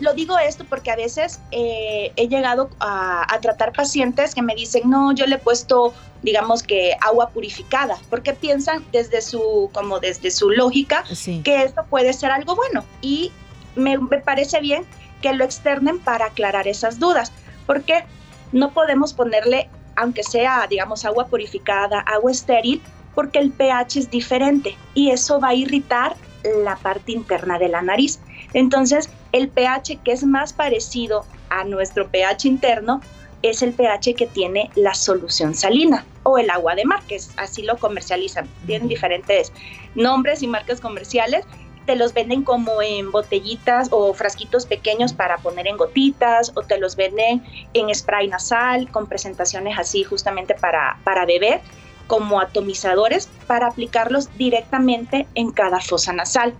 lo 0.00 0.14
digo 0.14 0.38
esto 0.38 0.64
porque 0.68 0.90
a 0.90 0.96
veces 0.96 1.40
eh, 1.50 2.12
he 2.16 2.28
llegado 2.28 2.70
a, 2.80 3.26
tratar 3.42 3.72
pacientes 3.72 4.34
que 4.34 4.42
me 4.42 4.54
dicen, 4.54 4.88
no, 4.88 5.12
yo 5.12 5.26
le 5.26 5.36
he 5.36 5.38
puesto, 5.38 5.92
digamos 6.22 6.62
que 6.62 6.96
agua 7.00 7.30
purificada, 7.30 7.98
porque 8.10 8.32
piensan 8.32 8.84
desde 8.92 9.20
su, 9.20 9.70
como 9.72 10.00
desde 10.00 10.30
su 10.30 10.50
lógica, 10.50 11.04
que 11.44 11.62
esto 11.62 11.84
puede 11.90 12.12
ser 12.12 12.30
algo 12.30 12.54
bueno. 12.54 12.84
Y 13.02 13.32
me, 13.74 13.98
me 13.98 14.18
parece 14.18 14.60
bien 14.60 14.84
que 15.20 15.32
lo 15.32 15.44
externen 15.44 15.98
para 15.98 16.26
aclarar 16.26 16.68
esas 16.68 16.98
dudas, 16.98 17.32
porque 17.66 18.04
no 18.52 18.72
podemos 18.72 19.12
ponerle 19.12 19.68
aunque 19.96 20.22
sea, 20.22 20.66
digamos, 20.68 21.04
agua 21.04 21.26
purificada, 21.26 22.00
agua 22.00 22.32
estéril, 22.32 22.82
porque 23.14 23.38
el 23.38 23.52
pH 23.52 24.00
es 24.00 24.10
diferente 24.10 24.76
y 24.94 25.10
eso 25.10 25.40
va 25.40 25.48
a 25.48 25.54
irritar 25.54 26.16
la 26.44 26.76
parte 26.76 27.12
interna 27.12 27.58
de 27.58 27.68
la 27.68 27.82
nariz. 27.82 28.20
Entonces, 28.52 29.10
el 29.32 29.48
pH 29.48 30.00
que 30.04 30.12
es 30.12 30.24
más 30.24 30.52
parecido 30.52 31.24
a 31.50 31.64
nuestro 31.64 32.08
pH 32.08 32.46
interno 32.48 33.00
es 33.42 33.62
el 33.62 33.74
pH 33.74 34.14
que 34.14 34.26
tiene 34.26 34.70
la 34.74 34.94
solución 34.94 35.54
salina 35.54 36.06
o 36.22 36.38
el 36.38 36.48
agua 36.48 36.74
de 36.74 36.84
mar, 36.84 37.02
que 37.06 37.16
es, 37.16 37.30
así 37.36 37.62
lo 37.62 37.76
comercializan. 37.76 38.48
Tienen 38.66 38.88
diferentes 38.88 39.52
nombres 39.94 40.42
y 40.42 40.46
marcas 40.46 40.80
comerciales 40.80 41.44
te 41.86 41.96
los 41.96 42.14
venden 42.14 42.42
como 42.42 42.80
en 42.82 43.10
botellitas 43.10 43.88
o 43.90 44.14
frasquitos 44.14 44.66
pequeños 44.66 45.12
para 45.12 45.38
poner 45.38 45.66
en 45.66 45.76
gotitas 45.76 46.52
o 46.54 46.62
te 46.62 46.78
los 46.78 46.96
venden 46.96 47.42
en 47.74 47.94
spray 47.94 48.28
nasal 48.28 48.90
con 48.90 49.06
presentaciones 49.06 49.78
así 49.78 50.04
justamente 50.04 50.54
para, 50.54 50.98
para 51.04 51.26
beber 51.26 51.60
como 52.06 52.40
atomizadores 52.40 53.28
para 53.46 53.68
aplicarlos 53.68 54.28
directamente 54.36 55.26
en 55.34 55.50
cada 55.50 55.80
fosa 55.80 56.12
nasal. 56.12 56.54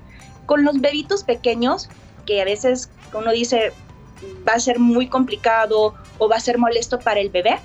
Con 0.46 0.64
los 0.64 0.80
bebitos 0.80 1.24
pequeños, 1.24 1.88
que 2.26 2.40
a 2.40 2.44
veces 2.44 2.90
uno 3.12 3.32
dice 3.32 3.72
va 4.46 4.54
a 4.54 4.60
ser 4.60 4.78
muy 4.78 5.08
complicado 5.08 5.94
o 6.18 6.28
va 6.28 6.36
a 6.36 6.40
ser 6.40 6.58
molesto 6.58 6.98
para 6.98 7.20
el 7.20 7.30
bebé, 7.30 7.58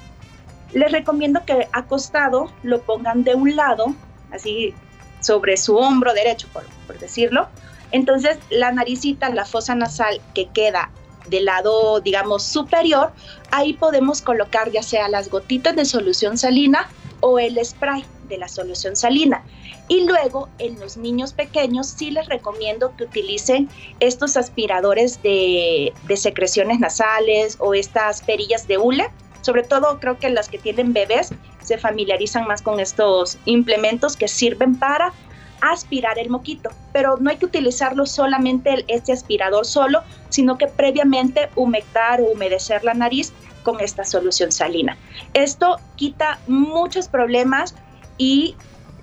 les 0.74 0.92
recomiendo 0.92 1.44
que 1.46 1.68
acostado 1.72 2.52
lo 2.64 2.82
pongan 2.82 3.24
de 3.24 3.36
un 3.36 3.56
lado, 3.56 3.94
así 4.32 4.74
sobre 5.22 5.58
su 5.58 5.76
hombro 5.76 6.14
derecho, 6.14 6.48
por, 6.54 7.00
decirlo. 7.00 7.48
Entonces, 7.92 8.38
la 8.50 8.72
naricita, 8.72 9.30
la 9.30 9.46
fosa 9.46 9.74
nasal 9.76 10.22
que 10.34 10.48
queda 10.48 10.92
del 11.28 11.46
lado, 11.46 12.00
digamos, 12.02 12.44
superior, 12.44 13.12
ahí 13.52 13.74
podemos 13.74 14.22
colocar 14.22 14.72
ya 14.72 14.84
sea 14.84 15.10
las 15.10 15.30
gotitas 15.30 15.76
de 15.76 15.86
solución 15.86 16.38
salina 16.38 16.90
o 17.22 17.40
el 17.40 17.64
spray 17.64 18.06
de 18.28 18.38
la 18.38 18.48
solución 18.48 18.96
salina. 18.96 19.44
Y 19.88 20.06
luego 20.06 20.50
en 20.60 20.80
los 20.80 20.98
niños 20.98 21.34
pequeños 21.34 21.88
sí 21.88 22.12
les 22.12 22.28
recomiendo 22.28 22.96
que 22.96 23.06
utilicen 23.06 23.70
estos 24.00 24.38
aspiradores 24.38 25.22
de, 25.24 25.94
de 26.08 26.18
secreciones 26.18 26.80
nasales 26.80 27.58
o 27.60 27.74
estas 27.74 28.22
perillas 28.22 28.68
de 28.68 28.78
hule. 28.78 29.10
Sobre 29.42 29.64
todo 29.64 30.00
creo 30.00 30.20
que 30.20 30.30
las 30.30 30.50
que 30.50 30.60
tienen 30.60 30.94
bebés 30.94 31.30
se 31.64 31.78
familiarizan 31.78 32.46
más 32.48 32.62
con 32.62 32.80
estos 32.80 33.38
implementos 33.46 34.16
que 34.16 34.28
sirven 34.28 34.78
para 34.78 35.14
aspirar 35.62 36.18
el 36.20 36.30
moquito, 36.30 36.70
pero 36.94 37.18
no 37.18 37.30
hay 37.30 37.38
que 37.38 37.46
utilizarlo 37.46 38.06
solamente 38.06 38.86
este 38.88 39.12
aspirador 39.12 39.66
solo, 39.66 40.02
sino 40.30 40.58
que 40.58 40.68
previamente 40.68 41.50
humectar 41.56 42.22
o 42.22 42.26
humedecer 42.32 42.84
la 42.84 42.94
nariz 42.94 43.34
con 43.70 43.80
esta 43.82 44.04
solución 44.04 44.52
salina. 44.52 44.98
Esto 45.34 45.80
quita 45.96 46.40
muchos 46.48 47.08
problemas 47.08 47.76
y 48.18 48.56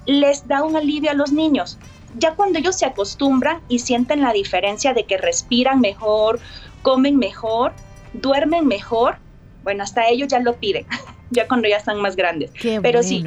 les 0.06 0.46
da 0.48 0.62
un 0.62 0.76
alivio 0.76 1.10
a 1.10 1.14
los 1.14 1.32
niños. 1.32 1.78
Ya 2.18 2.34
cuando 2.34 2.58
ellos 2.58 2.76
se 2.76 2.86
acostumbran 2.86 3.60
y 3.68 3.78
sienten 3.78 4.22
la 4.22 4.32
diferencia 4.32 4.92
de 4.92 5.04
que 5.04 5.18
respiran 5.18 5.80
mejor, 5.80 6.40
comen 6.82 7.16
mejor, 7.16 7.74
duermen 8.12 8.66
mejor, 8.66 9.18
bueno, 9.62 9.84
hasta 9.84 10.08
ellos 10.08 10.28
ya 10.28 10.40
lo 10.40 10.56
piden. 10.56 10.86
ya 11.30 11.46
cuando 11.46 11.68
ya 11.68 11.76
están 11.76 12.00
más 12.00 12.16
grandes. 12.16 12.50
Pero 12.82 13.02
sí, 13.02 13.24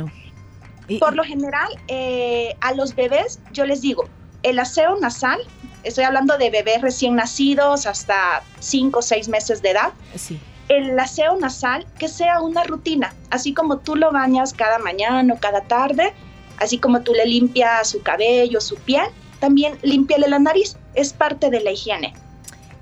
por 1.00 1.16
lo 1.16 1.24
general, 1.24 1.70
eh, 1.88 2.56
a 2.62 2.74
los 2.74 2.96
bebés 2.96 3.40
yo 3.54 3.66
les 3.66 3.82
digo, 3.82 4.10
el 4.44 4.60
aseo 4.60 4.98
nasal, 5.00 5.40
estoy 5.84 6.04
hablando 6.04 6.38
de 6.38 6.50
bebés 6.50 6.82
recién 6.82 7.16
nacidos 7.16 7.86
hasta 7.86 8.44
5 8.60 9.00
o 9.00 9.02
6 9.02 9.30
meses 9.30 9.62
de 9.62 9.72
edad. 9.72 9.94
Sí. 10.16 10.40
El 10.70 10.98
aseo 11.00 11.36
nasal, 11.38 11.86
que 11.98 12.08
sea 12.08 12.42
una 12.42 12.64
rutina, 12.64 13.14
así 13.30 13.54
como 13.54 13.78
tú 13.80 13.96
lo 13.96 14.12
bañas 14.12 14.54
cada 14.54 14.80
mañana 14.80 15.34
o 15.34 15.40
cada 15.40 15.62
tarde, 15.62 16.14
así 16.58 16.78
como 16.78 17.02
tú 17.02 17.14
le 17.14 17.26
limpias 17.26 17.90
su 17.90 18.02
cabello, 18.02 18.62
su 18.62 18.76
piel, 18.76 19.08
también 19.40 19.78
limpiale 19.82 20.28
la 20.28 20.40
nariz, 20.40 20.78
es 20.94 21.14
parte 21.14 21.50
de 21.50 21.60
la 21.62 21.72
higiene 21.72 22.14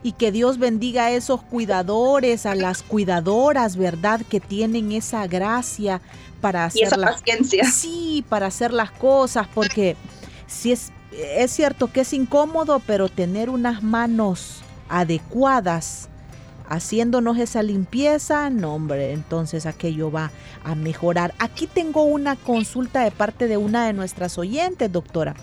y 0.04 0.14
que 0.14 0.32
Dios 0.32 0.58
bendiga 0.58 1.06
a 1.06 1.12
esos 1.12 1.42
cuidadores, 1.42 2.46
a 2.46 2.56
las 2.56 2.82
cuidadoras, 2.84 3.76
¿verdad? 3.76 4.22
Que 4.30 4.40
tienen 4.40 4.94
esa 4.94 5.28
gracia 5.28 6.02
para 6.40 6.66
hacer 6.66 6.84
y 6.84 6.86
esa 6.86 6.98
paciencia. 6.98 7.66
Sí, 7.66 8.24
para 8.30 8.48
hacer 8.48 8.72
las 8.72 8.92
cosas, 8.92 9.48
porque 9.54 9.98
si 10.46 10.72
es, 10.72 10.92
es 11.12 11.52
cierto 11.52 11.92
que 11.92 12.02
es 12.02 12.14
incómodo, 12.14 12.82
pero 12.88 13.10
tener 13.10 13.50
unas 13.50 13.84
manos 13.84 14.62
adecuadas 14.88 16.08
haciéndonos 16.70 17.38
esa 17.38 17.64
limpieza, 17.64 18.50
no 18.50 18.76
hombre, 18.76 19.14
entonces 19.14 19.66
aquello 19.66 20.12
va 20.12 20.32
a 20.64 20.76
mejorar. 20.76 21.34
Aquí 21.40 21.68
tengo 21.68 22.04
una 22.04 22.36
consulta 22.36 23.04
de 23.04 23.12
parte 23.12 23.48
de 23.48 23.58
una 23.58 23.86
de 23.86 23.94
nuestras 23.94 24.38
oyentes, 24.38 24.92
doctora. 24.92 25.36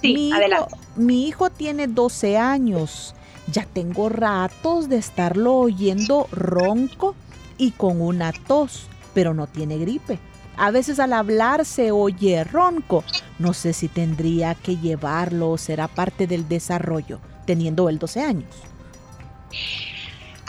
Sí, 0.00 0.14
mi 0.14 0.32
adelante. 0.32 0.74
mi 0.96 1.28
hijo 1.28 1.50
tiene 1.50 1.86
12 1.86 2.38
años 2.38 3.14
ya 3.50 3.66
tengo 3.66 4.08
ratos 4.08 4.88
de 4.88 4.96
estarlo 4.96 5.56
oyendo 5.56 6.28
ronco 6.30 7.14
y 7.58 7.72
con 7.72 8.00
una 8.00 8.32
tos, 8.32 8.86
pero 9.12 9.34
no 9.34 9.46
tiene 9.46 9.78
gripe. 9.78 10.18
A 10.56 10.70
veces 10.70 11.00
al 11.00 11.12
hablar 11.12 11.64
se 11.64 11.90
oye 11.90 12.44
ronco. 12.44 13.02
No 13.38 13.52
sé 13.54 13.72
si 13.72 13.88
tendría 13.88 14.54
que 14.54 14.76
llevarlo 14.76 15.50
o 15.50 15.58
será 15.58 15.88
parte 15.88 16.26
del 16.26 16.48
desarrollo, 16.48 17.18
teniendo 17.46 17.88
él 17.88 17.98
12 17.98 18.22
años. 18.22 18.50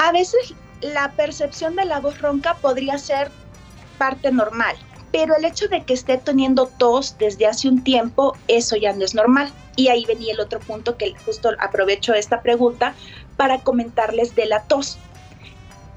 A 0.03 0.11
veces 0.11 0.55
la 0.81 1.11
percepción 1.11 1.75
de 1.75 1.85
la 1.85 1.99
voz 1.99 2.19
ronca 2.21 2.55
podría 2.55 2.97
ser 2.97 3.29
parte 3.99 4.31
normal, 4.31 4.75
pero 5.11 5.35
el 5.35 5.45
hecho 5.45 5.67
de 5.67 5.83
que 5.83 5.93
esté 5.93 6.17
teniendo 6.17 6.65
tos 6.65 7.15
desde 7.19 7.45
hace 7.45 7.69
un 7.69 7.83
tiempo, 7.83 8.35
eso 8.47 8.75
ya 8.77 8.93
no 8.93 9.05
es 9.05 9.13
normal. 9.13 9.53
Y 9.75 9.89
ahí 9.89 10.03
venía 10.05 10.33
el 10.33 10.39
otro 10.39 10.59
punto 10.59 10.97
que 10.97 11.13
justo 11.23 11.51
aprovecho 11.59 12.15
esta 12.15 12.41
pregunta 12.41 12.95
para 13.37 13.59
comentarles 13.59 14.33
de 14.33 14.47
la 14.47 14.63
tos. 14.63 14.97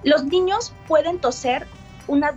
Los 0.02 0.25
niños 0.25 0.75
pueden 0.87 1.18
toser 1.18 1.66
unas 2.06 2.34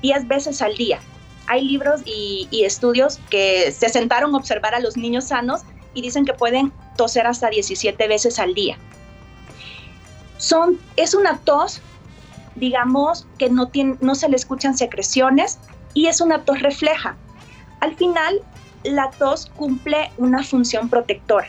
10 0.00 0.28
veces 0.28 0.62
al 0.62 0.76
día. 0.76 1.00
Hay 1.48 1.64
libros 1.64 2.02
y, 2.04 2.48
estudios 2.52 3.18
que 3.30 3.72
se 3.72 3.88
sentaron 3.88 4.32
a 4.32 4.38
observar 4.38 4.76
a 4.76 4.80
los 4.80 4.96
niños 4.96 5.24
sanos 5.24 5.62
y 5.92 6.02
dicen 6.02 6.24
que 6.24 6.34
pueden 6.34 6.72
toser 6.96 7.26
hasta 7.26 7.50
17 7.50 8.06
veces 8.06 8.38
al 8.38 8.54
día. 8.54 8.78
Son, 10.38 10.78
es 10.96 11.14
una 11.14 11.38
tos, 11.38 11.82
digamos, 12.54 13.26
que 13.38 13.50
no, 13.50 14.14
se 14.14 14.28
le 14.28 14.36
escuchan 14.36 14.76
secreciones 14.76 15.58
y 15.94 16.06
es 16.06 16.20
una 16.20 16.44
tos 16.44 16.60
refleja. 16.62 17.16
Al 17.80 17.94
final, 17.96 18.40
la 18.84 19.10
tos 19.10 19.46
cumple 19.56 20.10
una 20.16 20.42
función 20.42 20.88
protectora. 20.88 21.48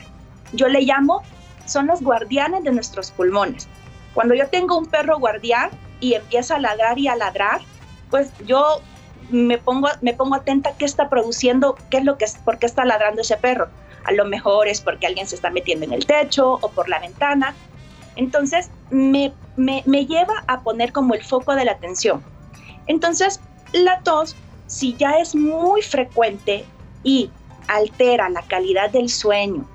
Yo 0.52 0.68
le 0.68 0.82
llamo, 0.82 1.22
son 1.66 1.86
los 1.86 2.02
guardianes 2.02 2.64
de 2.64 2.72
nuestros 2.72 3.10
pulmones. 3.12 3.68
Cuando 4.14 4.34
yo 4.34 4.48
tengo 4.48 4.76
un 4.76 4.86
perro 4.86 5.18
guardián 5.18 5.70
y 6.00 6.14
empieza 6.14 6.56
a 6.56 6.58
ladrar 6.58 6.98
y 6.98 7.08
a 7.08 7.16
ladrar, 7.16 7.60
pues 8.10 8.32
yo 8.44 8.80
me 9.30 9.58
pongo, 9.58 9.88
me 10.00 10.14
pongo 10.14 10.34
atenta 10.34 10.70
a 10.70 10.76
qué 10.76 10.84
está 10.84 11.08
produciendo, 11.08 11.76
qué 11.90 11.98
es 11.98 12.04
lo 12.04 12.18
que, 12.18 12.26
por 12.44 12.58
qué 12.58 12.66
está 12.66 12.84
ladrando 12.84 13.22
ese 13.22 13.36
perro. 13.36 13.68
A 14.04 14.12
lo 14.12 14.24
mejor 14.24 14.66
es 14.66 14.80
porque 14.80 15.06
alguien 15.06 15.26
se 15.26 15.36
está 15.36 15.50
metiendo 15.50 15.84
en 15.86 15.92
el 15.92 16.06
techo 16.06 16.54
o 16.54 16.70
por 16.70 16.88
la 16.88 16.98
ventana. 16.98 17.54
Entonces, 18.16 18.70
me, 18.90 19.32
me, 19.56 19.82
me 19.86 20.06
lleva 20.06 20.44
a 20.46 20.62
poner 20.62 20.92
como 20.92 21.14
el 21.14 21.22
foco 21.22 21.54
de 21.54 21.64
la 21.64 21.72
atención. 21.72 22.24
Entonces, 22.86 23.40
la 23.72 24.00
tos, 24.00 24.36
si 24.66 24.96
ya 24.96 25.18
es 25.18 25.34
muy 25.34 25.82
frecuente 25.82 26.64
y 27.02 27.30
altera 27.68 28.28
la 28.28 28.42
calidad 28.42 28.90
del 28.90 29.08
sueño, 29.08 29.68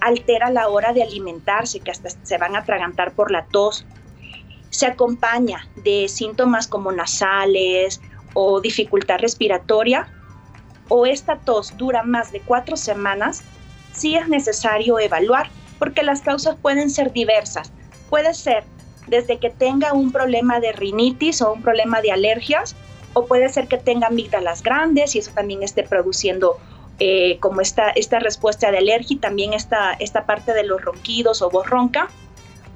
altera 0.00 0.50
la 0.50 0.68
hora 0.68 0.92
de 0.92 1.02
alimentarse, 1.02 1.80
que 1.80 1.90
hasta 1.90 2.10
se 2.10 2.38
van 2.38 2.56
a 2.56 2.60
atragantar 2.60 3.12
por 3.12 3.30
la 3.30 3.46
tos. 3.46 3.86
Se 4.70 4.86
acompaña 4.86 5.66
de 5.76 6.08
síntomas 6.08 6.66
como 6.66 6.92
nasales 6.92 8.00
o 8.34 8.60
dificultad 8.60 9.18
respiratoria, 9.18 10.08
o 10.88 11.06
esta 11.06 11.38
tos 11.38 11.76
dura 11.76 12.02
más 12.02 12.32
de 12.32 12.40
cuatro 12.40 12.76
semanas, 12.76 13.42
sí 13.92 14.16
es 14.16 14.28
necesario 14.28 14.98
evaluar, 14.98 15.48
porque 15.80 16.04
las 16.04 16.20
causas 16.20 16.54
pueden 16.62 16.90
ser 16.90 17.12
diversas. 17.12 17.72
Puede 18.08 18.34
ser 18.34 18.62
desde 19.08 19.38
que 19.38 19.50
tenga 19.50 19.92
un 19.92 20.12
problema 20.12 20.60
de 20.60 20.70
rinitis 20.70 21.42
o 21.42 21.54
un 21.54 21.62
problema 21.62 22.00
de 22.00 22.12
alergias, 22.12 22.76
o 23.14 23.26
puede 23.26 23.48
ser 23.48 23.66
que 23.66 23.78
tenga 23.78 24.06
amígdalas 24.06 24.62
grandes 24.62 25.16
y 25.16 25.18
eso 25.18 25.32
también 25.34 25.64
esté 25.64 25.82
produciendo 25.82 26.58
eh, 27.00 27.38
como 27.40 27.60
esta, 27.60 27.90
esta 27.90 28.20
respuesta 28.20 28.70
de 28.70 28.78
alergia 28.78 29.16
y 29.16 29.18
también 29.18 29.52
esta, 29.52 29.94
esta 29.94 30.26
parte 30.26 30.52
de 30.52 30.62
los 30.64 30.80
ronquidos 30.80 31.42
o 31.42 31.50
voz 31.50 31.66
ronca. 31.66 32.08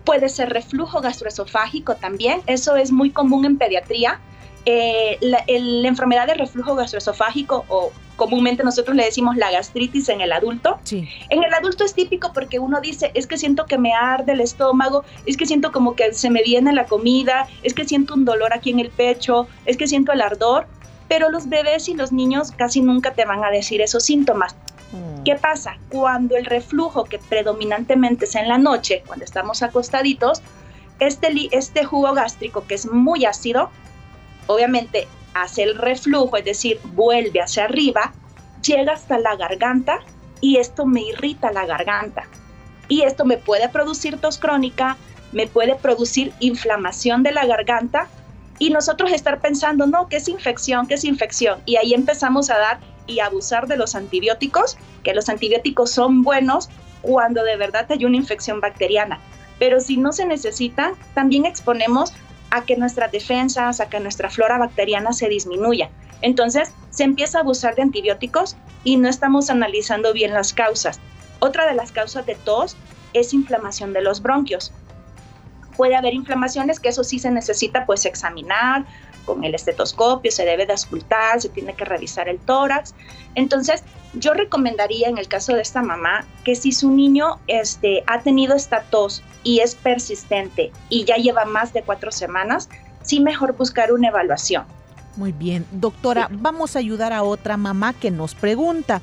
Puede 0.05 0.29
ser 0.29 0.51
reflujo 0.51 1.01
gastroesofágico 1.01 1.95
también, 1.97 2.41
eso 2.47 2.75
es 2.77 2.91
muy 2.91 3.11
común 3.11 3.45
en 3.45 3.59
pediatría. 3.59 4.19
Eh, 4.67 5.19
la, 5.21 5.45
la, 5.47 5.89
enfermedad 5.89 6.27
de 6.27 6.35
reflujo 6.35 6.75
gastroesofágico 6.75 7.67
o 7.69 7.93
comúnmente 8.17 8.63
nosotros 8.65 8.97
le 8.97 9.05
decimos 9.05 9.37
la 9.37 9.51
gastritis 9.51 10.09
en 10.09 10.21
el 10.21 10.33
adulto. 10.33 10.79
Sí. 10.85 11.09
En 11.31 11.43
el 11.43 11.53
adulto 11.53 11.85
es 11.85 11.95
típico 11.95 12.33
porque 12.33 12.59
uno 12.59 12.81
dice, 12.81 13.11
es 13.15 13.27
que 13.27 13.37
siento 13.37 13.67
que 13.67 13.79
me 13.79 13.93
arde 13.93 14.33
el 14.33 14.41
estómago, 14.41 15.05
es 15.27 15.37
que 15.37 15.47
siento 15.47 15.73
como 15.73 15.95
que 15.95 16.13
se 16.13 16.31
me 16.31 16.43
viene 16.43 16.73
la 16.73 16.87
comida, 16.87 17.49
es 17.63 17.75
que 17.75 17.85
siento 17.85 18.15
un 18.15 18.25
dolor 18.25 18.53
aquí 18.53 18.71
en 18.71 18.81
el 18.81 18.91
pecho, 18.91 19.47
es 19.67 19.77
que 19.77 19.87
siento 19.87 20.13
el 20.13 20.21
ardor, 20.21 20.67
pero 21.09 21.31
los 21.31 21.49
bebés 21.49 21.89
y 21.89 21.95
los 21.95 22.13
niños 22.13 22.51
casi 22.53 22.81
nunca 22.81 23.13
te 23.13 23.25
van 23.25 23.45
a 23.45 23.51
decir 23.51 23.81
esos 23.81 24.05
síntomas. 24.05 24.55
Mm. 24.93 25.25
¿Qué 25.25 25.35
pasa? 25.37 25.77
Cuando 25.91 26.37
el 26.37 26.45
reflujo, 26.45 27.05
que 27.05 27.19
predominantemente 27.19 28.25
es 28.25 28.35
en 28.35 28.49
la 28.49 28.59
noche, 28.59 29.03
cuando 29.07 29.25
estamos 29.25 29.63
acostaditos, 29.63 30.43
este, 31.01 31.49
este 31.51 31.85
jugo 31.85 32.13
gástrico 32.15 32.67
que 32.67 32.75
es 32.75 32.87
muy 32.87 33.25
ácido, 33.25 33.71
obviamente 34.47 35.09
hace 35.35 35.63
el 35.65 35.77
reflujo, 35.77 36.37
es 36.37 36.45
decir, 36.45 36.81
vuelve 36.95 37.41
hacia 37.41 37.65
arriba, 37.65 38.13
llega 38.63 38.95
hasta 38.95 39.19
la 39.19 39.37
garganta 39.37 39.99
y 40.41 40.57
esto 40.57 40.87
me 40.87 41.03
irrita 41.03 41.53
la 41.53 41.67
garganta. 41.67 42.25
Y 42.89 43.03
esto 43.03 43.25
me 43.25 43.37
puede 43.37 43.69
producir 43.69 44.19
tos 44.19 44.39
crónica, 44.39 44.97
me 45.33 45.47
puede 45.47 45.75
producir 45.75 46.33
inflamación 46.41 47.23
de 47.23 47.33
la 47.33 47.47
garganta 47.47 48.09
y 48.59 48.71
nosotros 48.71 49.13
estar 49.13 49.41
pensando, 49.41 49.87
no, 49.87 50.09
¿qué 50.09 50.17
es 50.17 50.29
infección? 50.29 50.87
¿Qué 50.87 50.95
es 50.95 51.05
infección? 51.05 51.61
Y 51.67 51.77
ahí 51.77 51.93
empezamos 51.93 52.51
a 52.51 52.59
dar 52.59 52.81
y 53.07 53.21
abusar 53.21 53.67
de 53.67 53.77
los 53.77 53.95
antibióticos, 53.95 54.77
que 55.03 55.15
los 55.15 55.29
antibióticos 55.29 55.91
son 55.91 56.23
buenos 56.23 56.69
cuando 57.03 57.43
de 57.43 57.57
verdad 57.57 57.87
hay 57.91 58.05
una 58.05 58.17
infección 58.17 58.61
bacteriana. 58.61 59.21
Pero 59.59 59.81
si 59.81 59.97
no 59.97 60.13
se 60.13 60.27
necesita, 60.27 60.93
también 61.15 61.47
exponemos 61.47 62.13
a 62.55 62.65
que 62.65 62.77
nuestras 62.77 63.11
defensas, 63.11 63.81
a 63.81 63.89
que 63.89 63.99
nuestra 63.99 64.31
flora 64.31 64.59
bacteriana 64.59 65.13
se 65.13 65.29
disminuya. 65.29 65.91
Entonces, 66.23 66.71
se 66.91 67.03
empieza 67.03 67.39
a 67.39 67.41
abusar 67.41 67.75
de 67.75 67.83
antibióticos 67.83 68.57
y 68.85 68.97
no 68.97 69.09
estamos 69.09 69.51
analizando 69.51 70.13
bien 70.13 70.33
las 70.33 70.53
causas. 70.53 71.01
Otra 71.41 71.67
de 71.67 71.75
las 71.75 71.91
causas 71.91 72.25
de 72.27 72.37
tos 72.37 72.77
es 73.13 73.35
inflamación 73.35 73.93
de 73.93 74.03
los 74.03 74.23
bronquios. 74.23 74.73
Puede 75.77 75.97
haber 75.97 76.15
inflamaciones 76.15 76.79
que 76.79 76.91
eso 76.91 77.03
sí 77.03 77.19
se 77.19 77.33
necesita 77.33 77.87
pues 77.87 78.07
examinar 78.07 78.85
con 79.27 79.43
el 79.43 79.57
estetoscopio, 79.57 80.31
se 80.31 80.45
debe 80.45 80.65
de 80.65 80.73
auscultar, 80.73 81.41
se 81.41 81.49
tiene 81.49 81.75
que 81.75 81.85
revisar 81.85 82.29
el 82.29 82.39
tórax. 82.39 82.95
Entonces, 83.35 83.83
yo 84.17 84.35
recomendaría 84.35 85.09
en 85.09 85.19
el 85.19 85.29
caso 85.29 85.55
de 85.55 85.63
esta 85.63 85.83
mamá 85.83 86.25
que 86.45 86.55
si 86.55 86.73
su 86.73 86.91
niño 86.91 87.39
este, 87.47 88.05
ha 88.07 88.21
tenido 88.21 88.55
esta 88.55 88.83
tos 88.83 89.23
y 89.43 89.61
es 89.61 89.75
persistente 89.75 90.73
y 90.89 91.05
ya 91.05 91.17
lleva 91.17 91.45
más 91.45 91.73
de 91.73 91.83
cuatro 91.83 92.13
semanas, 92.13 92.69
sí 93.03 93.21
mejor 93.21 93.57
buscar 93.57 93.93
una 93.93 94.09
evaluación. 94.09 94.65
Muy 95.17 95.33
bien, 95.33 95.65
doctora, 95.71 96.29
vamos 96.31 96.75
a 96.75 96.81
ayudar 96.81 97.13
a 97.13 97.23
otra 97.23 97.57
mamá 97.57 97.93
que 97.93 98.11
nos 98.11 98.35
pregunta, 98.35 99.01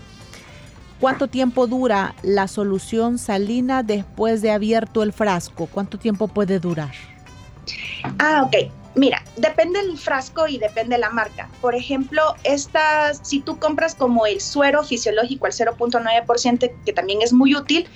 ¿cuánto 0.99 1.27
tiempo 1.27 1.67
dura 1.67 2.15
la 2.21 2.47
solución 2.47 3.17
salina 3.17 3.81
después 3.81 4.41
de 4.41 4.51
abierto 4.51 5.03
el 5.03 5.13
frasco? 5.13 5.67
¿Cuánto 5.67 5.97
tiempo 5.97 6.27
puede 6.27 6.59
durar? 6.59 6.91
Ah, 8.19 8.43
ok. 8.45 8.80
Mira, 8.93 9.23
depende 9.37 9.79
el 9.79 9.97
frasco 9.97 10.47
y 10.47 10.57
depende 10.57 10.97
la 10.97 11.09
marca. 11.09 11.49
Por 11.61 11.75
ejemplo, 11.75 12.21
estas, 12.43 13.21
si 13.23 13.39
tú 13.39 13.57
compras 13.57 13.95
como 13.95 14.25
el 14.25 14.41
suero 14.41 14.83
fisiológico 14.83 15.45
al 15.45 15.53
0.9%, 15.53 16.71
que 16.85 16.93
también 16.93 17.21
es 17.21 17.31
muy 17.31 17.55
útil, 17.55 17.87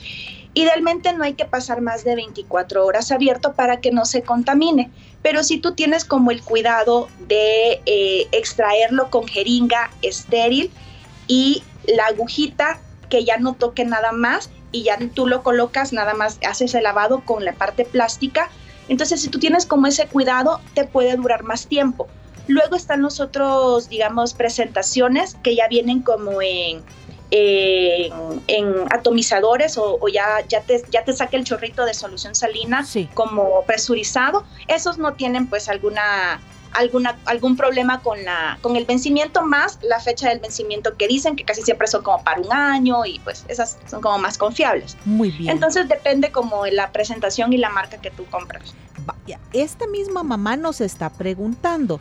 Idealmente 0.57 1.11
no 1.11 1.25
hay 1.25 1.33
que 1.33 1.43
pasar 1.43 1.81
más 1.81 2.05
de 2.05 2.15
24 2.15 2.85
horas 2.85 3.11
abierto 3.11 3.53
para 3.53 3.81
que 3.81 3.91
no 3.91 4.05
se 4.05 4.23
contamine, 4.23 4.89
pero 5.21 5.43
si 5.43 5.57
tú 5.57 5.73
tienes 5.73 6.05
como 6.05 6.31
el 6.31 6.41
cuidado 6.41 7.09
de 7.27 7.81
eh, 7.85 8.29
extraerlo 8.31 9.09
con 9.09 9.27
jeringa 9.27 9.91
estéril 10.01 10.71
y 11.27 11.61
la 11.93 12.05
agujita 12.05 12.79
que 13.09 13.25
ya 13.25 13.35
no 13.35 13.55
toque 13.55 13.83
nada 13.83 14.13
más 14.13 14.49
y 14.71 14.83
ya 14.83 14.97
tú 15.13 15.27
lo 15.27 15.43
colocas, 15.43 15.91
nada 15.91 16.13
más 16.13 16.39
haces 16.47 16.73
el 16.73 16.83
lavado 16.83 17.25
con 17.25 17.43
la 17.43 17.51
parte 17.51 17.83
plástica. 17.83 18.49
Entonces 18.87 19.21
si 19.21 19.29
tú 19.29 19.39
tienes 19.39 19.65
como 19.65 19.87
ese 19.87 20.07
cuidado, 20.07 20.61
te 20.73 20.85
puede 20.85 21.15
durar 21.15 21.43
más 21.43 21.67
tiempo. 21.67 22.07
Luego 22.47 22.75
están 22.75 23.01
los 23.01 23.19
otros, 23.19 23.89
digamos, 23.89 24.33
presentaciones 24.33 25.35
que 25.41 25.55
ya 25.55 25.67
vienen 25.67 26.01
como 26.01 26.41
en 26.41 26.83
en, 27.31 28.73
atomizadores 28.91 29.77
o, 29.77 30.07
ya, 30.07 30.41
ya, 30.47 30.61
te, 30.61 30.83
ya 30.91 31.03
te 31.03 31.13
saque 31.13 31.37
el 31.37 31.43
chorrito 31.43 31.85
de 31.85 31.93
solución 31.93 32.35
salina 32.35 32.85
como 33.13 33.63
presurizado, 33.65 34.45
esos 34.67 34.97
no 34.97 35.13
tienen 35.13 35.47
pues 35.47 35.69
alguna 35.69 36.39
alguna, 36.75 37.17
algún 37.25 37.55
problema 37.55 38.01
con, 38.01 38.23
la, 38.23 38.57
con 38.61 38.75
el 38.75 38.85
vencimiento 38.85 39.43
más 39.43 39.79
la 39.81 39.99
fecha 39.99 40.29
del 40.29 40.39
vencimiento 40.39 40.95
que 40.97 41.07
dicen 41.07 41.35
que 41.35 41.43
casi 41.43 41.61
siempre 41.61 41.87
son 41.87 42.03
como 42.03 42.23
para 42.23 42.41
un 42.41 42.51
año 42.51 43.05
y 43.05 43.19
pues 43.19 43.45
esas 43.47 43.77
son 43.89 44.01
como 44.01 44.17
más 44.17 44.37
confiables. 44.37 44.97
Muy 45.05 45.31
bien. 45.31 45.51
Entonces 45.51 45.87
depende 45.87 46.31
como 46.31 46.65
la 46.67 46.91
presentación 46.91 47.53
y 47.53 47.57
la 47.57 47.69
marca 47.69 47.97
que 47.97 48.11
tú 48.11 48.25
compras. 48.25 48.73
Vaya, 49.05 49.39
esta 49.53 49.87
misma 49.87 50.23
mamá 50.23 50.55
nos 50.57 50.81
está 50.81 51.09
preguntando 51.09 51.99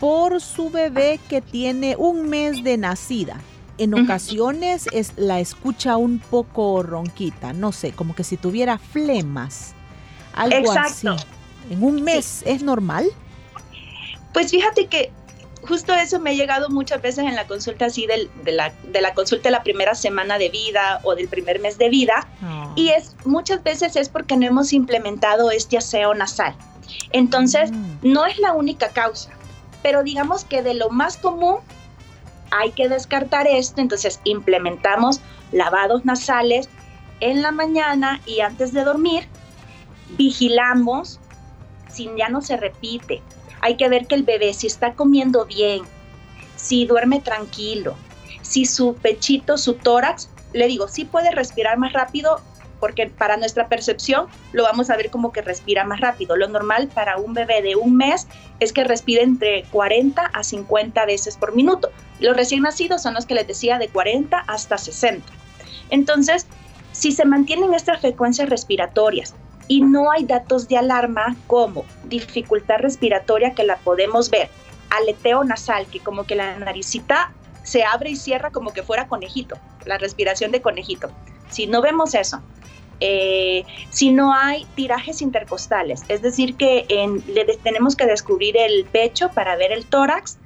por 0.00 0.40
su 0.40 0.70
bebé 0.70 1.20
que 1.28 1.40
tiene 1.40 1.96
un 1.96 2.28
mes 2.28 2.64
de 2.64 2.76
nacida 2.76 3.40
en 3.78 3.94
ocasiones 3.94 4.86
es, 4.92 5.12
la 5.16 5.40
escucha 5.40 5.96
un 5.96 6.18
poco 6.18 6.82
ronquita, 6.82 7.52
no 7.52 7.72
sé, 7.72 7.92
como 7.92 8.14
que 8.14 8.22
si 8.24 8.36
tuviera 8.36 8.78
flemas, 8.78 9.74
algo 10.34 10.72
así. 10.72 11.06
En 11.70 11.82
un 11.82 12.02
mes, 12.02 12.42
¿es 12.44 12.62
normal? 12.62 13.06
Pues 14.32 14.50
fíjate 14.50 14.86
que 14.86 15.12
justo 15.62 15.94
eso 15.94 16.18
me 16.18 16.30
ha 16.30 16.34
llegado 16.34 16.68
muchas 16.70 17.00
veces 17.00 17.24
en 17.24 17.36
la 17.36 17.46
consulta 17.46 17.86
así 17.86 18.06
de, 18.06 18.28
la, 18.52 18.72
de 18.88 19.00
la 19.00 19.14
consulta 19.14 19.44
de 19.44 19.52
la 19.52 19.62
primera 19.62 19.94
semana 19.94 20.38
de 20.38 20.48
vida 20.48 21.00
o 21.04 21.14
del 21.14 21.28
primer 21.28 21.60
mes 21.60 21.78
de 21.78 21.88
vida. 21.88 22.26
Ah. 22.42 22.72
Y 22.74 22.88
es 22.88 23.14
muchas 23.24 23.62
veces 23.62 23.96
es 23.96 24.08
porque 24.08 24.36
no 24.36 24.46
hemos 24.46 24.72
implementado 24.72 25.50
este 25.50 25.78
aseo 25.78 26.14
nasal. 26.14 26.54
Entonces, 27.12 27.70
mm. 27.70 27.98
no 28.02 28.26
es 28.26 28.38
la 28.38 28.52
única 28.52 28.88
causa, 28.88 29.30
pero 29.82 30.02
digamos 30.02 30.44
que 30.44 30.62
de 30.62 30.74
lo 30.74 30.90
más 30.90 31.16
común 31.16 31.58
hay 32.50 32.72
que 32.72 32.88
descartar 32.88 33.46
esto, 33.46 33.80
entonces 33.80 34.20
implementamos 34.24 35.20
lavados 35.52 36.04
nasales 36.04 36.68
en 37.20 37.40
la 37.40 37.50
mañana 37.50 38.20
y 38.26 38.40
antes 38.40 38.72
de 38.72 38.84
dormir, 38.84 39.26
vigilamos 40.18 41.18
si 41.90 42.10
ya 42.16 42.28
no 42.28 42.42
se 42.42 42.56
repite. 42.56 43.22
Hay 43.62 43.76
que 43.76 43.88
ver 43.88 44.06
que 44.06 44.14
el 44.14 44.24
bebé 44.24 44.52
si 44.52 44.66
está 44.66 44.92
comiendo 44.92 45.46
bien, 45.46 45.82
si 46.56 46.84
duerme 46.84 47.20
tranquilo, 47.20 47.94
si 48.42 48.66
su 48.66 48.94
pechito, 48.94 49.56
su 49.56 49.74
tórax, 49.74 50.28
le 50.52 50.66
digo, 50.66 50.88
si 50.88 51.04
puede 51.04 51.30
respirar 51.30 51.78
más 51.78 51.92
rápido, 51.92 52.40
porque 52.80 53.06
para 53.06 53.36
nuestra 53.36 53.68
percepción 53.68 54.26
lo 54.52 54.64
vamos 54.64 54.90
a 54.90 54.96
ver 54.96 55.10
como 55.10 55.30
que 55.30 55.40
respira 55.40 55.84
más 55.84 56.00
rápido. 56.00 56.36
Lo 56.36 56.48
normal 56.48 56.88
para 56.92 57.16
un 57.16 57.32
bebé 57.32 57.62
de 57.62 57.76
un 57.76 57.96
mes 57.96 58.26
es 58.58 58.72
que 58.72 58.82
respire 58.82 59.22
entre 59.22 59.62
40 59.70 60.20
a 60.20 60.42
50 60.42 61.06
veces 61.06 61.36
por 61.36 61.54
minuto. 61.54 61.90
Los 62.18 62.36
recién 62.36 62.62
nacidos 62.62 63.00
son 63.00 63.14
los 63.14 63.24
que 63.24 63.34
les 63.34 63.46
decía 63.46 63.78
de 63.78 63.88
40 63.88 64.36
hasta 64.36 64.78
60. 64.78 65.24
Entonces, 65.90 66.48
si 66.90 67.12
se 67.12 67.24
mantienen 67.24 67.72
estas 67.72 68.00
frecuencias 68.00 68.48
respiratorias 68.48 69.34
y 69.72 69.80
no 69.80 70.10
hay 70.10 70.26
datos 70.26 70.68
de 70.68 70.76
alarma 70.76 71.34
como 71.46 71.86
dificultad 72.04 72.80
respiratoria 72.80 73.54
que 73.54 73.64
la 73.64 73.78
podemos 73.78 74.28
ver, 74.28 74.50
aleteo 74.90 75.44
nasal, 75.44 75.86
que 75.86 75.98
como 75.98 76.24
que 76.24 76.34
la 76.34 76.58
naricita 76.58 77.32
se 77.62 77.82
abre 77.82 78.10
y 78.10 78.16
cierra 78.16 78.50
como 78.50 78.74
que 78.74 78.82
fuera 78.82 79.08
conejito, 79.08 79.56
la 79.86 79.96
respiración 79.96 80.52
de 80.52 80.60
conejito. 80.60 81.10
Si 81.48 81.66
no 81.66 81.80
vemos 81.80 82.14
eso, 82.14 82.42
eh, 83.00 83.64
si 83.88 84.10
no 84.10 84.34
hay 84.34 84.66
tirajes 84.74 85.22
intercostales, 85.22 86.02
es 86.08 86.20
decir, 86.20 86.56
que 86.56 86.84
en, 86.90 87.24
le 87.32 87.46
tenemos 87.62 87.96
que 87.96 88.04
descubrir 88.04 88.58
el 88.58 88.84
pecho 88.84 89.30
para 89.30 89.56
ver 89.56 89.72
el 89.72 89.86
tórax 89.86 90.36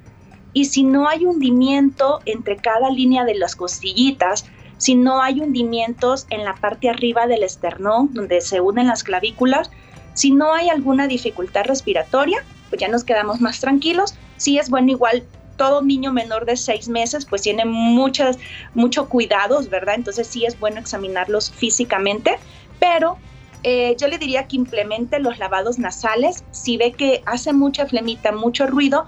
y 0.53 0.63
si 0.63 0.85
no 0.85 1.09
hay 1.09 1.25
hundimiento 1.25 2.21
entre 2.23 2.55
cada 2.55 2.89
línea 2.91 3.25
de 3.25 3.35
las 3.35 3.57
costillitas, 3.57 4.45
si 4.77 4.95
no 4.95 5.21
hay 5.21 5.41
hundimientos 5.41 6.27
en 6.29 6.43
la 6.43 6.55
parte 6.55 6.89
arriba 6.89 7.27
del 7.27 7.43
esternón, 7.43 8.13
donde 8.13 8.41
se 8.41 8.61
unen 8.61 8.87
las 8.87 9.03
clavículas, 9.03 9.71
si 10.13 10.31
no 10.31 10.53
hay 10.53 10.69
alguna 10.69 11.07
dificultad 11.07 11.65
respiratoria, 11.65 12.43
pues 12.69 12.81
ya 12.81 12.87
nos 12.87 13.03
quedamos 13.03 13.39
más 13.39 13.59
tranquilos. 13.59 14.15
Si 14.37 14.57
es 14.57 14.69
bueno 14.69 14.91
igual 14.91 15.23
todo 15.57 15.81
niño 15.81 16.13
menor 16.13 16.45
de 16.45 16.55
seis 16.55 16.87
meses 16.87 17.25
pues 17.25 17.41
tiene 17.41 17.65
muchas, 17.65 18.37
mucho 18.73 19.09
cuidados, 19.09 19.69
¿verdad? 19.69 19.95
Entonces 19.95 20.27
sí 20.27 20.45
es 20.45 20.59
bueno 20.59 20.79
examinarlos 20.79 21.51
físicamente, 21.51 22.37
pero 22.79 23.17
eh, 23.63 23.95
yo 23.99 24.07
le 24.07 24.17
diría 24.17 24.47
que 24.47 24.55
implemente 24.55 25.19
los 25.19 25.39
lavados 25.39 25.79
nasales. 25.79 26.43
Si 26.51 26.77
ve 26.77 26.93
que 26.93 27.21
hace 27.25 27.53
mucha 27.53 27.85
flemita, 27.87 28.31
mucho 28.31 28.67
ruido, 28.67 29.07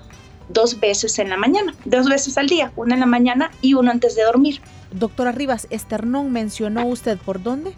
dos 0.50 0.80
veces 0.80 1.20
en 1.20 1.30
la 1.30 1.38
mañana, 1.38 1.76
dos 1.86 2.10
veces 2.10 2.38
al 2.38 2.48
día, 2.48 2.72
una 2.76 2.96
en 2.96 3.00
la 3.02 3.06
mañana 3.06 3.52
y 3.62 3.76
uno 3.76 3.92
antes 3.92 4.16
de 4.16 4.24
dormir. 4.24 4.62
Doctora 4.92 5.32
Rivas, 5.32 5.68
esternón 5.70 6.32
mencionó 6.32 6.86
usted 6.86 7.18
por 7.18 7.42
dónde? 7.42 7.74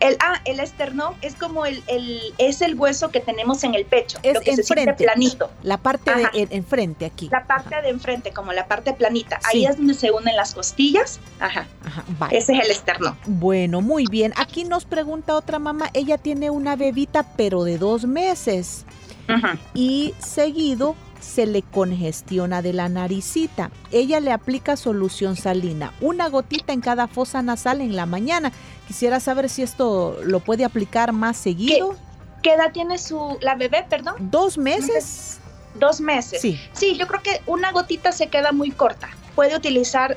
El, 0.00 0.16
ah, 0.20 0.40
el 0.46 0.60
esternón 0.60 1.14
es 1.20 1.34
como 1.34 1.66
el, 1.66 1.82
el, 1.86 2.32
es 2.38 2.62
el 2.62 2.74
hueso 2.74 3.10
que 3.10 3.20
tenemos 3.20 3.62
en 3.64 3.74
el 3.74 3.84
pecho, 3.84 4.18
es 4.22 4.34
lo 4.34 4.40
que 4.40 4.56
se 4.56 4.62
siente 4.62 4.94
planito. 4.94 5.50
La 5.62 5.76
parte 5.76 6.10
de 6.14 6.48
enfrente 6.50 7.04
aquí. 7.04 7.28
La 7.30 7.46
parte 7.46 7.82
de 7.82 7.90
enfrente, 7.90 8.32
como 8.32 8.54
la 8.54 8.66
parte 8.66 8.94
planita. 8.94 9.38
Ahí 9.44 9.66
es 9.66 9.76
donde 9.76 9.92
se 9.92 10.10
unen 10.10 10.34
las 10.36 10.54
costillas. 10.54 11.20
Ajá. 11.38 11.66
Ajá 11.84 12.28
Ese 12.30 12.54
es 12.54 12.64
el 12.64 12.70
esternón. 12.70 13.16
Bueno, 13.26 13.82
muy 13.82 14.06
bien. 14.06 14.32
Aquí 14.36 14.64
nos 14.64 14.86
pregunta 14.86 15.34
otra 15.36 15.58
mamá, 15.58 15.90
ella 15.92 16.16
tiene 16.16 16.48
una 16.48 16.76
bebita 16.76 17.22
pero 17.36 17.64
de 17.64 17.76
dos 17.76 18.06
meses. 18.06 18.86
Ajá. 19.28 19.58
Y 19.74 20.14
seguido 20.18 20.96
se 21.20 21.46
le 21.46 21.62
congestiona 21.62 22.62
de 22.62 22.72
la 22.72 22.88
naricita. 22.88 23.70
Ella 23.92 24.20
le 24.20 24.32
aplica 24.32 24.76
solución 24.76 25.36
salina, 25.36 25.92
una 26.00 26.28
gotita 26.28 26.72
en 26.72 26.80
cada 26.80 27.08
fosa 27.08 27.42
nasal 27.42 27.80
en 27.80 27.96
la 27.96 28.06
mañana. 28.06 28.52
Quisiera 28.86 29.20
saber 29.20 29.48
si 29.48 29.62
esto 29.62 30.18
lo 30.24 30.40
puede 30.40 30.64
aplicar 30.64 31.12
más 31.12 31.36
seguido. 31.36 31.96
¿Qué, 32.42 32.54
edad 32.54 32.72
tiene 32.72 32.98
su 32.98 33.38
la 33.40 33.54
bebé, 33.54 33.86
perdón? 33.88 34.14
Dos 34.18 34.56
meses. 34.58 35.38
Dos 35.74 36.00
meses. 36.00 36.40
Sí. 36.40 36.58
Sí, 36.72 36.96
yo 36.96 37.06
creo 37.06 37.22
que 37.22 37.42
una 37.46 37.70
gotita 37.70 38.12
se 38.12 38.28
queda 38.28 38.52
muy 38.52 38.70
corta. 38.70 39.08
Puede 39.34 39.56
utilizar 39.56 40.16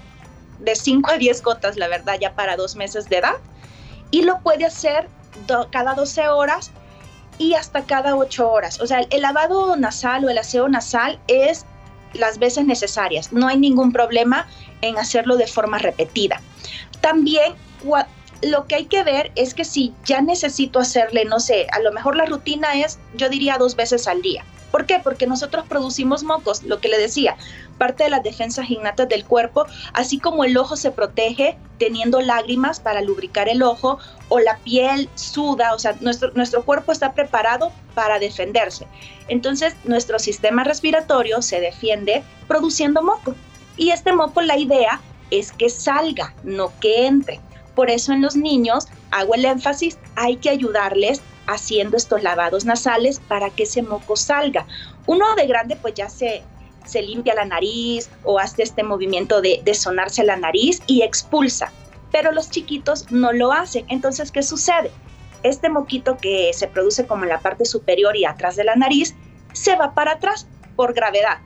de 0.59 0.75
5 0.75 1.11
a 1.11 1.17
10 1.17 1.43
gotas, 1.43 1.77
la 1.77 1.87
verdad, 1.87 2.15
ya 2.19 2.33
para 2.33 2.55
dos 2.55 2.75
meses 2.75 3.09
de 3.09 3.17
edad. 3.17 3.35
Y 4.09 4.23
lo 4.23 4.39
puede 4.39 4.65
hacer 4.65 5.09
cada 5.71 5.93
12 5.93 6.27
horas 6.29 6.71
y 7.37 7.53
hasta 7.53 7.83
cada 7.83 8.15
ocho 8.15 8.49
horas. 8.49 8.79
O 8.79 8.87
sea, 8.87 9.01
el 9.09 9.21
lavado 9.21 9.75
nasal 9.75 10.25
o 10.25 10.29
el 10.29 10.37
aseo 10.37 10.67
nasal 10.67 11.19
es 11.27 11.65
las 12.13 12.37
veces 12.37 12.65
necesarias. 12.65 13.31
No 13.31 13.47
hay 13.47 13.57
ningún 13.57 13.91
problema 13.91 14.47
en 14.81 14.97
hacerlo 14.97 15.35
de 15.35 15.47
forma 15.47 15.77
repetida. 15.79 16.41
También 17.01 17.53
lo 18.41 18.67
que 18.67 18.75
hay 18.75 18.85
que 18.85 19.03
ver 19.03 19.31
es 19.35 19.53
que 19.53 19.65
si 19.65 19.93
ya 20.05 20.21
necesito 20.21 20.79
hacerle, 20.79 21.25
no 21.25 21.39
sé, 21.39 21.67
a 21.71 21.79
lo 21.79 21.91
mejor 21.91 22.15
la 22.15 22.25
rutina 22.25 22.73
es, 22.73 22.99
yo 23.15 23.29
diría 23.29 23.57
dos 23.57 23.75
veces 23.75 24.07
al 24.07 24.21
día. 24.21 24.45
¿Por 24.73 24.87
qué? 24.87 24.97
Porque 24.97 25.27
nosotros 25.27 25.65
producimos 25.69 26.23
mocos, 26.23 26.63
lo 26.63 26.79
que 26.79 26.87
le 26.87 26.97
decía, 26.97 27.37
parte 27.77 28.05
de 28.05 28.09
las 28.09 28.23
defensas 28.23 28.71
innatas 28.71 29.07
del 29.07 29.23
cuerpo, 29.23 29.67
así 29.93 30.17
como 30.17 30.45
el 30.45 30.57
ojo 30.57 30.75
se 30.77 30.89
protege 30.89 31.59
teniendo 31.77 32.21
lágrimas 32.21 32.79
para 32.79 33.03
lubricar 33.03 33.49
el 33.49 33.61
ojo 33.61 33.99
o 34.29 34.39
la 34.39 34.57
piel 34.57 35.11
suda, 35.13 35.75
o 35.75 35.77
sea, 35.77 35.95
nuestro, 36.01 36.31
nuestro 36.33 36.65
cuerpo 36.65 36.91
está 36.91 37.13
preparado 37.13 37.71
para 37.93 38.17
defenderse. 38.17 38.87
Entonces, 39.27 39.75
nuestro 39.83 40.17
sistema 40.17 40.63
respiratorio 40.63 41.43
se 41.43 41.59
defiende 41.59 42.23
produciendo 42.47 43.03
moco. 43.03 43.35
Y 43.77 43.91
este 43.91 44.11
moco, 44.11 44.41
la 44.41 44.57
idea 44.57 44.99
es 45.29 45.51
que 45.51 45.69
salga, 45.69 46.33
no 46.43 46.73
que 46.79 47.05
entre. 47.05 47.39
Por 47.75 47.91
eso 47.91 48.11
en 48.11 48.23
los 48.23 48.35
niños 48.35 48.87
hago 49.11 49.35
el 49.35 49.45
énfasis, 49.45 49.99
hay 50.15 50.37
que 50.37 50.49
ayudarles 50.49 51.21
haciendo 51.47 51.97
estos 51.97 52.23
lavados 52.23 52.65
nasales 52.65 53.19
para 53.19 53.49
que 53.49 53.63
ese 53.63 53.81
moco 53.81 54.15
salga. 54.15 54.65
Uno 55.05 55.35
de 55.35 55.47
grande 55.47 55.75
pues 55.75 55.93
ya 55.93 56.09
se, 56.09 56.43
se 56.85 57.01
limpia 57.01 57.35
la 57.35 57.45
nariz 57.45 58.09
o 58.23 58.39
hace 58.39 58.63
este 58.63 58.83
movimiento 58.83 59.41
de, 59.41 59.61
de 59.63 59.73
sonarse 59.73 60.23
la 60.23 60.37
nariz 60.37 60.81
y 60.87 61.01
expulsa, 61.01 61.71
pero 62.11 62.31
los 62.31 62.49
chiquitos 62.49 63.11
no 63.11 63.33
lo 63.33 63.51
hacen. 63.51 63.85
Entonces, 63.89 64.31
¿qué 64.31 64.43
sucede? 64.43 64.91
Este 65.43 65.69
moquito 65.69 66.17
que 66.17 66.51
se 66.53 66.67
produce 66.67 67.05
como 67.05 67.23
en 67.23 67.29
la 67.29 67.39
parte 67.39 67.65
superior 67.65 68.15
y 68.15 68.25
atrás 68.25 68.55
de 68.55 68.63
la 68.63 68.75
nariz 68.75 69.15
se 69.51 69.75
va 69.75 69.93
para 69.93 70.13
atrás 70.13 70.47
por 70.75 70.93
gravedad, 70.93 71.39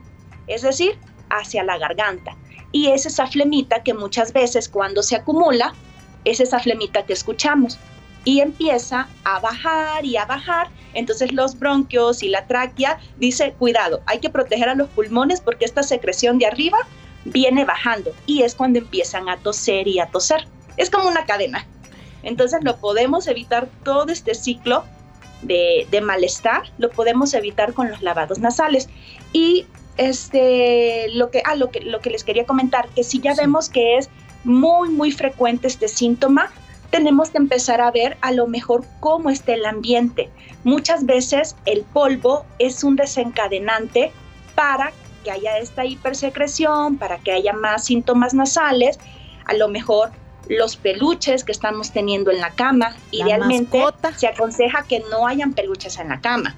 es 0.46 0.62
decir, 0.62 0.98
hacia 1.30 1.64
la 1.64 1.78
garganta. 1.78 2.36
Y 2.70 2.88
es 2.88 3.06
esa 3.06 3.26
flemita 3.26 3.82
que 3.82 3.94
muchas 3.94 4.32
veces 4.32 4.68
cuando 4.68 5.02
se 5.02 5.16
acumula, 5.16 5.74
es 6.24 6.40
esa 6.40 6.60
flemita 6.60 7.06
que 7.06 7.12
escuchamos 7.12 7.78
y 8.28 8.42
empieza 8.42 9.08
a 9.24 9.40
bajar 9.40 10.04
y 10.04 10.18
a 10.18 10.26
bajar. 10.26 10.68
Entonces 10.92 11.32
los 11.32 11.58
bronquios 11.58 12.22
y 12.22 12.28
la 12.28 12.46
tráquea 12.46 12.98
dice, 13.16 13.54
cuidado, 13.58 14.02
hay 14.04 14.18
que 14.18 14.28
proteger 14.28 14.68
a 14.68 14.74
los 14.74 14.90
pulmones 14.90 15.40
porque 15.40 15.64
esta 15.64 15.82
secreción 15.82 16.38
de 16.38 16.44
arriba 16.44 16.76
viene 17.24 17.64
bajando 17.64 18.12
y 18.26 18.42
es 18.42 18.54
cuando 18.54 18.80
empiezan 18.80 19.30
a 19.30 19.38
toser 19.38 19.88
y 19.88 19.98
a 19.98 20.08
toser. 20.08 20.46
Es 20.76 20.90
como 20.90 21.08
una 21.08 21.24
cadena. 21.24 21.66
Entonces 22.22 22.62
lo 22.64 22.76
podemos 22.76 23.26
evitar 23.28 23.66
todo 23.82 24.12
este 24.12 24.34
ciclo 24.34 24.84
de, 25.40 25.86
malestar, 26.02 26.64
lo 26.76 26.90
podemos 26.90 27.32
evitar 27.32 27.72
con 27.72 27.88
los 27.88 28.02
lavados 28.02 28.40
nasales. 28.40 28.90
Y 29.32 29.64
este, 29.96 31.06
lo, 31.14 31.30
que, 31.30 31.40
ah, 31.46 31.54
lo, 31.54 31.70
que, 31.70 31.80
lo 31.80 32.00
que 32.00 32.10
les 32.10 32.24
quería 32.24 32.44
comentar, 32.44 32.90
que 32.90 33.04
si 33.04 33.20
ya 33.20 33.34
vemos 33.34 33.70
que 33.70 33.96
es 33.96 34.10
muy, 34.44 34.90
muy 34.90 35.12
frecuente 35.12 35.66
este 35.66 35.88
síntoma, 35.88 36.50
tenemos 36.90 37.30
que 37.30 37.38
empezar 37.38 37.80
a 37.80 37.90
ver 37.90 38.16
a 38.20 38.32
lo 38.32 38.46
mejor 38.46 38.84
cómo 39.00 39.30
está 39.30 39.54
el 39.54 39.66
ambiente. 39.66 40.30
Muchas 40.64 41.04
veces 41.06 41.56
el 41.66 41.82
polvo 41.82 42.44
es 42.58 42.82
un 42.84 42.96
desencadenante 42.96 44.12
para 44.54 44.92
que 45.24 45.30
haya 45.30 45.58
esta 45.58 45.84
hipersecreción, 45.84 46.96
para 46.96 47.18
que 47.18 47.32
haya 47.32 47.52
más 47.52 47.84
síntomas 47.84 48.34
nasales, 48.34 48.98
a 49.44 49.54
lo 49.54 49.68
mejor 49.68 50.10
los 50.48 50.76
peluches 50.76 51.44
que 51.44 51.52
estamos 51.52 51.92
teniendo 51.92 52.30
en 52.30 52.40
la 52.40 52.50
cama. 52.50 52.96
Idealmente 53.10 53.82
se 54.16 54.26
aconseja 54.26 54.84
que 54.84 55.02
no 55.10 55.26
hayan 55.26 55.52
peluches 55.52 55.98
en 55.98 56.08
la 56.08 56.20
cama. 56.20 56.56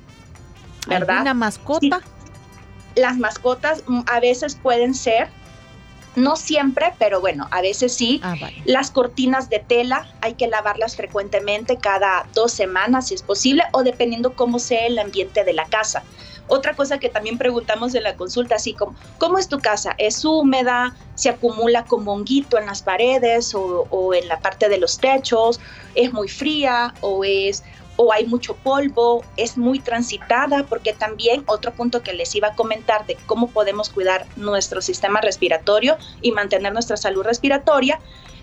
¿Verdad? 0.87 1.23
¿Una 1.23 1.35
mascota? 1.35 2.01
Las 2.95 3.19
mascotas 3.19 3.85
mm, 3.87 4.01
a 4.07 4.21
veces 4.21 4.55
pueden 4.55 4.95
ser 4.95 5.29
no 6.17 6.37
siempre, 6.37 6.95
pero 6.99 7.21
bueno, 7.21 7.49
a 7.51 7.63
veces 7.63 7.95
sí. 7.95 8.21
Ah, 8.23 8.37
Las 8.65 8.91
cortinas 8.91 9.49
de 9.49 9.61
tela 9.61 10.07
hay 10.21 10.35
que 10.35 10.49
lavarlas 10.49 10.97
frecuentemente, 10.97 11.77
cada 11.77 12.27
dos 12.35 12.53
semanas 12.53 13.09
si 13.09 13.15
es 13.15 13.23
posible, 13.23 13.63
o 13.73 13.83
dependiendo 13.83 14.35
cómo 14.35 14.59
sea 14.59 14.87
el 14.87 14.99
ambiente 14.99 15.45
de 15.45 15.53
la 15.53 15.67
casa. 15.67 16.03
Otra 16.49 16.75
cosa 16.75 16.99
que 16.99 17.09
también 17.09 17.39
preguntamos 17.39 17.95
en 17.95 18.03
la 18.03 18.17
consulta, 18.17 18.57
así 18.57 18.75
como, 18.75 18.97
¿cómo 19.19 19.39
es 19.39 19.49
tu 19.49 19.61
casa? 19.61 19.95
¿Es 19.99 20.25
húmeda? 20.25 20.97
¿Se 21.15 21.29
acumula 21.29 21.85
como 21.85 22.13
honguito 22.13 22.59
en 22.59 22.67
las 22.67 22.83
paredes 22.83 23.55
o, 23.55 23.87
o 23.89 24.15
en 24.15 24.27
la 24.27 24.41
parte 24.41 24.69
de 24.69 24.79
los 24.79 24.99
techos? 24.99 25.61
¿Es 25.95 26.13
muy 26.13 26.29
fría 26.29 26.93
o 27.03 27.23
es 27.25 27.63
o 28.03 28.15
hay 28.15 28.25
mucho 28.27 28.55
polvo, 28.55 29.23
es 29.37 29.59
muy 29.59 29.79
transitada, 29.79 30.65
porque 30.65 30.95
también 30.95 31.45
otro 31.45 31.71
punto 31.71 32.03
que 32.03 32.15
les 32.15 32.35
iba 32.35 32.49
a 32.49 32.55
comentar 32.55 33.05
de 33.05 33.19
cómo 33.27 33.51
podemos 33.51 33.91
cuidar 33.91 34.25
nuestro 34.37 34.81
sistema 34.81 35.21
respiratorio 35.21 35.99
y 36.23 36.33
mantener 36.33 36.73
nuestra 36.73 36.97
salud 36.97 37.25
respiratoria 37.25 38.01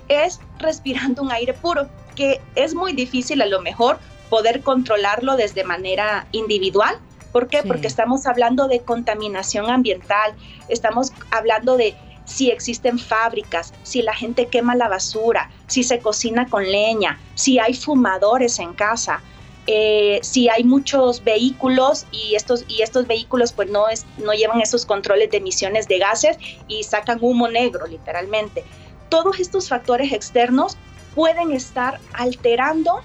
es 0.09 0.39
respirando 0.59 1.23
un 1.23 1.31
aire 1.31 1.55
puro, 1.55 1.89
que 2.15 2.39
es 2.53 2.75
muy 2.75 2.93
difícil 2.93 3.41
a 3.41 3.47
lo 3.47 3.59
mejor 3.59 3.97
poder 4.29 4.61
controlarlo 4.61 5.35
desde 5.37 5.63
manera 5.63 6.27
individual. 6.33 6.99
¿Por 7.31 7.47
qué? 7.47 7.63
Porque 7.63 7.87
estamos 7.87 8.27
hablando 8.27 8.67
de 8.67 8.81
contaminación 8.81 9.71
ambiental, 9.71 10.35
estamos 10.69 11.13
hablando 11.31 11.77
de 11.77 11.95
si 12.25 12.51
existen 12.51 12.99
fábricas, 12.99 13.73
si 13.81 14.03
la 14.03 14.13
gente 14.13 14.45
quema 14.45 14.75
la 14.75 14.87
basura, 14.87 15.49
si 15.65 15.81
se 15.81 15.97
cocina 15.97 16.45
con 16.47 16.63
leña, 16.63 17.19
si 17.33 17.57
hay 17.57 17.73
fumadores 17.73 18.59
en 18.59 18.73
casa, 18.73 19.23
eh, 19.67 20.19
si 20.23 20.47
hay 20.47 20.63
muchos 20.63 21.23
vehículos 21.23 22.06
y 22.12 22.36
estos, 22.36 22.63
y 22.69 22.82
estos 22.82 23.06
vehículos 23.06 23.51
pues 23.51 23.69
no, 23.69 23.89
es, 23.89 24.06
no 24.17 24.32
llevan 24.32 24.62
esos 24.62 24.86
controles 24.86 25.30
de 25.30 25.38
emisiones 25.38 25.89
de 25.89 25.99
gases 25.99 26.38
y 26.69 26.84
sacan 26.84 27.19
humo 27.21 27.49
negro 27.49 27.86
literalmente. 27.86 28.63
Todos 29.10 29.39
estos 29.39 29.67
factores 29.67 30.13
externos 30.13 30.77
pueden 31.15 31.51
estar 31.51 31.99
alterando 32.13 33.01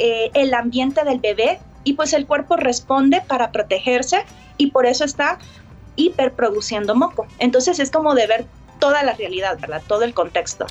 eh, 0.00 0.30
el 0.34 0.52
ambiente 0.52 1.04
del 1.04 1.20
bebé 1.20 1.60
y 1.84 1.92
pues 1.92 2.12
el 2.12 2.26
cuerpo 2.26 2.56
responde 2.56 3.20
para 3.20 3.52
protegerse 3.52 4.24
y 4.56 4.72
por 4.72 4.86
eso 4.86 5.04
está 5.04 5.38
hiperproduciendo 5.94 6.96
moco. 6.96 7.26
Entonces 7.38 7.78
es 7.78 7.90
como 7.90 8.14
de 8.14 8.26
ver 8.26 8.46
toda 8.80 9.04
la 9.04 9.12
realidad, 9.12 9.58
¿verdad? 9.60 9.82
Todo 9.86 10.02
el 10.02 10.12
contexto. 10.12 10.66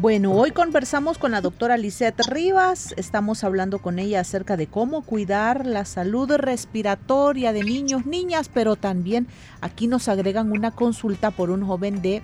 Bueno, 0.00 0.32
hoy 0.32 0.50
conversamos 0.52 1.18
con 1.18 1.32
la 1.32 1.42
doctora 1.42 1.76
Lisette 1.76 2.26
Rivas. 2.26 2.94
Estamos 2.96 3.44
hablando 3.44 3.80
con 3.80 3.98
ella 3.98 4.20
acerca 4.20 4.56
de 4.56 4.66
cómo 4.66 5.02
cuidar 5.02 5.66
la 5.66 5.84
salud 5.84 6.30
respiratoria 6.30 7.52
de 7.52 7.62
niños, 7.64 8.06
niñas, 8.06 8.48
pero 8.48 8.76
también 8.76 9.26
aquí 9.60 9.88
nos 9.88 10.08
agregan 10.08 10.52
una 10.52 10.70
consulta 10.70 11.30
por 11.30 11.50
un 11.50 11.66
joven 11.66 12.00
de 12.00 12.22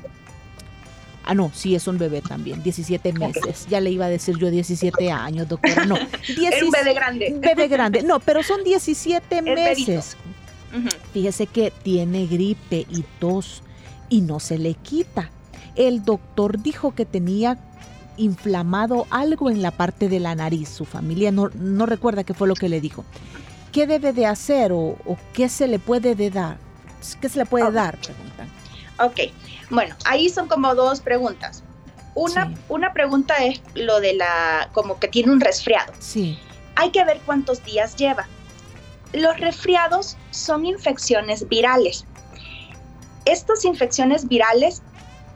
Ah, 1.27 1.35
no, 1.35 1.51
sí, 1.53 1.75
es 1.75 1.87
un 1.87 1.99
bebé 1.99 2.23
también, 2.23 2.63
17 2.63 3.13
meses. 3.13 3.67
Ya 3.69 3.81
le 3.81 3.91
iba 3.91 4.07
a 4.07 4.09
decir 4.09 4.39
yo 4.39 4.51
17 4.51 5.11
años, 5.11 5.47
doctora. 5.47 5.85
No, 5.85 5.97
es 6.29 6.63
un 6.63 6.71
bebé 6.71 6.95
grande. 6.95 7.37
Bebé 7.39 7.69
grande. 7.69 8.03
No, 8.03 8.21
pero 8.21 8.43
son 8.43 8.65
17 8.65 9.43
meses. 9.43 10.17
Fíjese 11.13 11.47
que 11.47 11.75
tiene 11.83 12.27
gripe 12.27 12.87
y 12.89 13.05
tos 13.19 13.63
y 14.09 14.23
no 14.23 14.41
se 14.41 14.57
le 14.57 14.73
quita. 14.77 15.31
El 15.77 16.05
doctor 16.05 16.63
dijo 16.63 16.95
que 16.95 17.05
tenía 17.05 17.59
inflamado 18.17 19.07
algo 19.11 19.51
en 19.51 19.63
la 19.63 19.71
parte 19.71 20.09
de 20.09 20.21
la 20.21 20.35
nariz. 20.35 20.69
Su 20.69 20.85
familia 20.85 21.33
no, 21.33 21.51
no 21.55 21.87
recuerda 21.87 22.25
qué 22.25 22.35
fue 22.35 22.49
lo 22.49 22.55
que 22.55 22.69
le 22.69 22.81
dijo. 22.81 23.05
¿Qué 23.73 23.87
debe 23.87 24.13
de 24.13 24.27
hacer 24.27 24.73
o, 24.73 24.97
qué 25.35 25.49
se 25.49 25.69
le 25.69 25.79
puede 25.79 26.15
de 26.15 26.31
dar? 26.31 26.57
¿Qué 27.21 27.29
se 27.29 27.39
le 27.39 27.47
puede 27.47 27.71
dar? 27.71 27.99
Preguntan. 27.99 28.49
Ok, 28.99 29.33
bueno, 29.71 29.95
ahí 30.07 30.31
son 30.31 30.49
como 30.49 30.75
dos 30.75 31.01
preguntas. 31.01 31.63
Una, 32.15 32.55
una 32.71 32.95
pregunta 32.95 33.35
es 33.45 33.61
lo 33.75 34.01
de 34.01 34.15
la, 34.15 34.71
como 34.73 34.99
que 34.99 35.09
tiene 35.09 35.31
un 35.31 35.41
resfriado. 35.41 35.93
Sí. 35.99 36.39
Hay 36.77 36.91
que 36.91 37.05
ver 37.05 37.21
cuántos 37.27 37.63
días 37.65 37.97
lleva. 37.97 38.27
Los 39.13 39.39
resfriados 39.39 40.17
son 40.31 40.65
infecciones 40.65 41.47
virales. 41.47 42.07
Estas 43.27 43.65
infecciones 43.65 44.27
virales, 44.27 44.81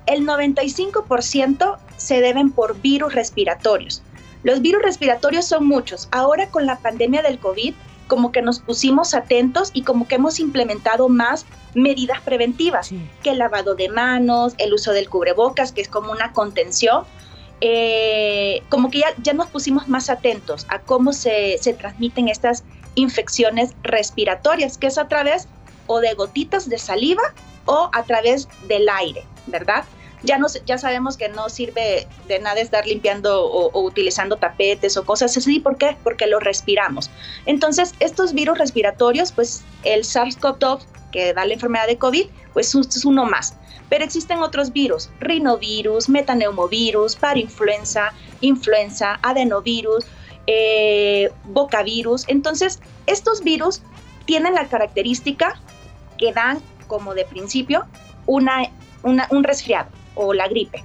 el 0.07 0.27
95% 0.27 1.79
se 2.01 2.21
deben 2.21 2.51
por 2.51 2.81
virus 2.81 3.15
respiratorios. 3.15 4.03
Los 4.43 4.63
virus 4.63 4.83
respiratorios 4.83 5.45
son 5.45 5.67
muchos. 5.67 6.09
Ahora 6.11 6.49
con 6.49 6.67
la 6.67 6.79
pandemia 6.79 7.23
del 7.23 7.39
COVID, 7.39 7.75
como 8.07 8.33
que 8.33 8.43
nos 8.43 8.59
pusimos 8.59 9.15
atentos 9.15 9.71
y 9.73 9.83
como 9.83 10.09
que 10.09 10.17
hemos 10.17 10.41
implementado 10.41 11.09
más 11.09 11.47
medidas 11.75 12.21
preventivas, 12.23 12.91
que 13.23 13.31
el 13.31 13.39
lavado 13.39 13.75
de 13.75 13.89
manos, 13.89 14.55
el 14.59 14.73
uso 14.73 14.93
del 14.93 15.09
cubrebocas, 15.09 15.73
que 15.73 15.81
es 15.81 15.89
como 15.89 16.11
una 16.11 16.33
contención. 16.33 17.05
Eh, 17.61 18.63
como 18.71 18.91
que 18.91 19.01
ya, 19.01 19.09
ya 19.23 19.35
nos 19.35 19.49
pusimos 19.49 19.87
más 19.87 20.09
atentos 20.09 20.67
a 20.71 20.79
cómo 20.79 21.13
se, 21.13 21.59
se 21.59 21.75
transmiten 21.75 22.29
estas 22.29 22.65
infecciones 22.95 23.75
respiratorias, 23.83 24.79
que 24.79 24.87
es 24.87 24.97
a 24.97 25.07
través 25.07 25.47
o 25.87 26.01
de 26.01 26.15
gotitas 26.15 26.69
de 26.69 26.79
saliva 26.79 27.23
o 27.67 27.91
a 27.93 28.03
través 28.05 28.49
del 28.67 28.89
aire, 28.89 29.25
¿verdad? 29.47 29.85
Ya, 30.23 30.39
no, 30.39 30.47
ya 30.67 30.79
sabemos 30.79 31.17
que 31.17 31.29
no 31.29 31.49
sirve 31.49 32.07
de 32.29 32.39
nada 32.41 32.61
estar 32.61 32.87
limpiando 32.87 33.45
o, 33.45 33.83
utilizando 33.83 34.37
tapetes 34.37 34.97
o 34.97 35.05
cosas 35.05 35.37
así. 35.37 35.61
¿Por 35.61 35.77
qué? 35.77 35.97
Porque 36.03 36.27
lo 36.27 36.41
respiramos. 36.41 37.11
Entonces, 37.47 37.95
estos 38.01 38.35
virus 38.35 38.59
respiratorios, 38.59 39.33
pues 39.33 39.63
el 39.83 40.03
SARS-CoV-2 40.05 40.81
que 41.13 41.33
da 41.33 41.45
la 41.45 41.55
enfermedad 41.55 41.87
de 41.87 41.99
COVID, 41.99 42.27
pues 42.53 42.75
es 42.75 43.05
uno 43.05 43.25
más. 43.25 43.55
Pero 43.89 44.05
existen 44.05 44.39
otros 44.39 44.73
virus, 44.73 45.11
rinovirus, 45.19 46.09
metaneumovirus, 46.09 47.17
parainfluenza, 47.17 48.13
influenza, 48.41 49.19
adenovirus, 49.23 50.05
eh, 50.47 51.33
bocavirus. 51.45 52.25
Entonces, 52.29 52.79
estos 53.07 53.43
virus 53.43 53.83
tienen 54.27 54.55
la 54.55 54.69
característica 54.69 55.61
que 56.19 56.33
dan 56.33 56.63
como 56.87 57.15
de 57.15 57.25
principio 57.25 57.87
una, 58.27 58.71
un 59.03 59.43
resfriado 59.43 59.89
o 60.21 60.35
la 60.35 60.49
gripe. 60.49 60.85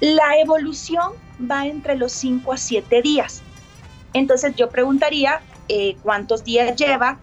La 0.00 0.38
evolución 0.38 1.12
va 1.50 1.66
entre 1.66 1.96
los 1.96 2.12
5 2.12 2.52
a 2.52 2.56
7 2.56 3.02
días. 3.02 3.42
Entonces 4.12 4.54
yo 4.56 4.68
preguntaría 4.70 5.40
eh, 5.68 5.96
cuántos 6.02 6.44
días 6.44 6.76
lleva. 6.76 7.18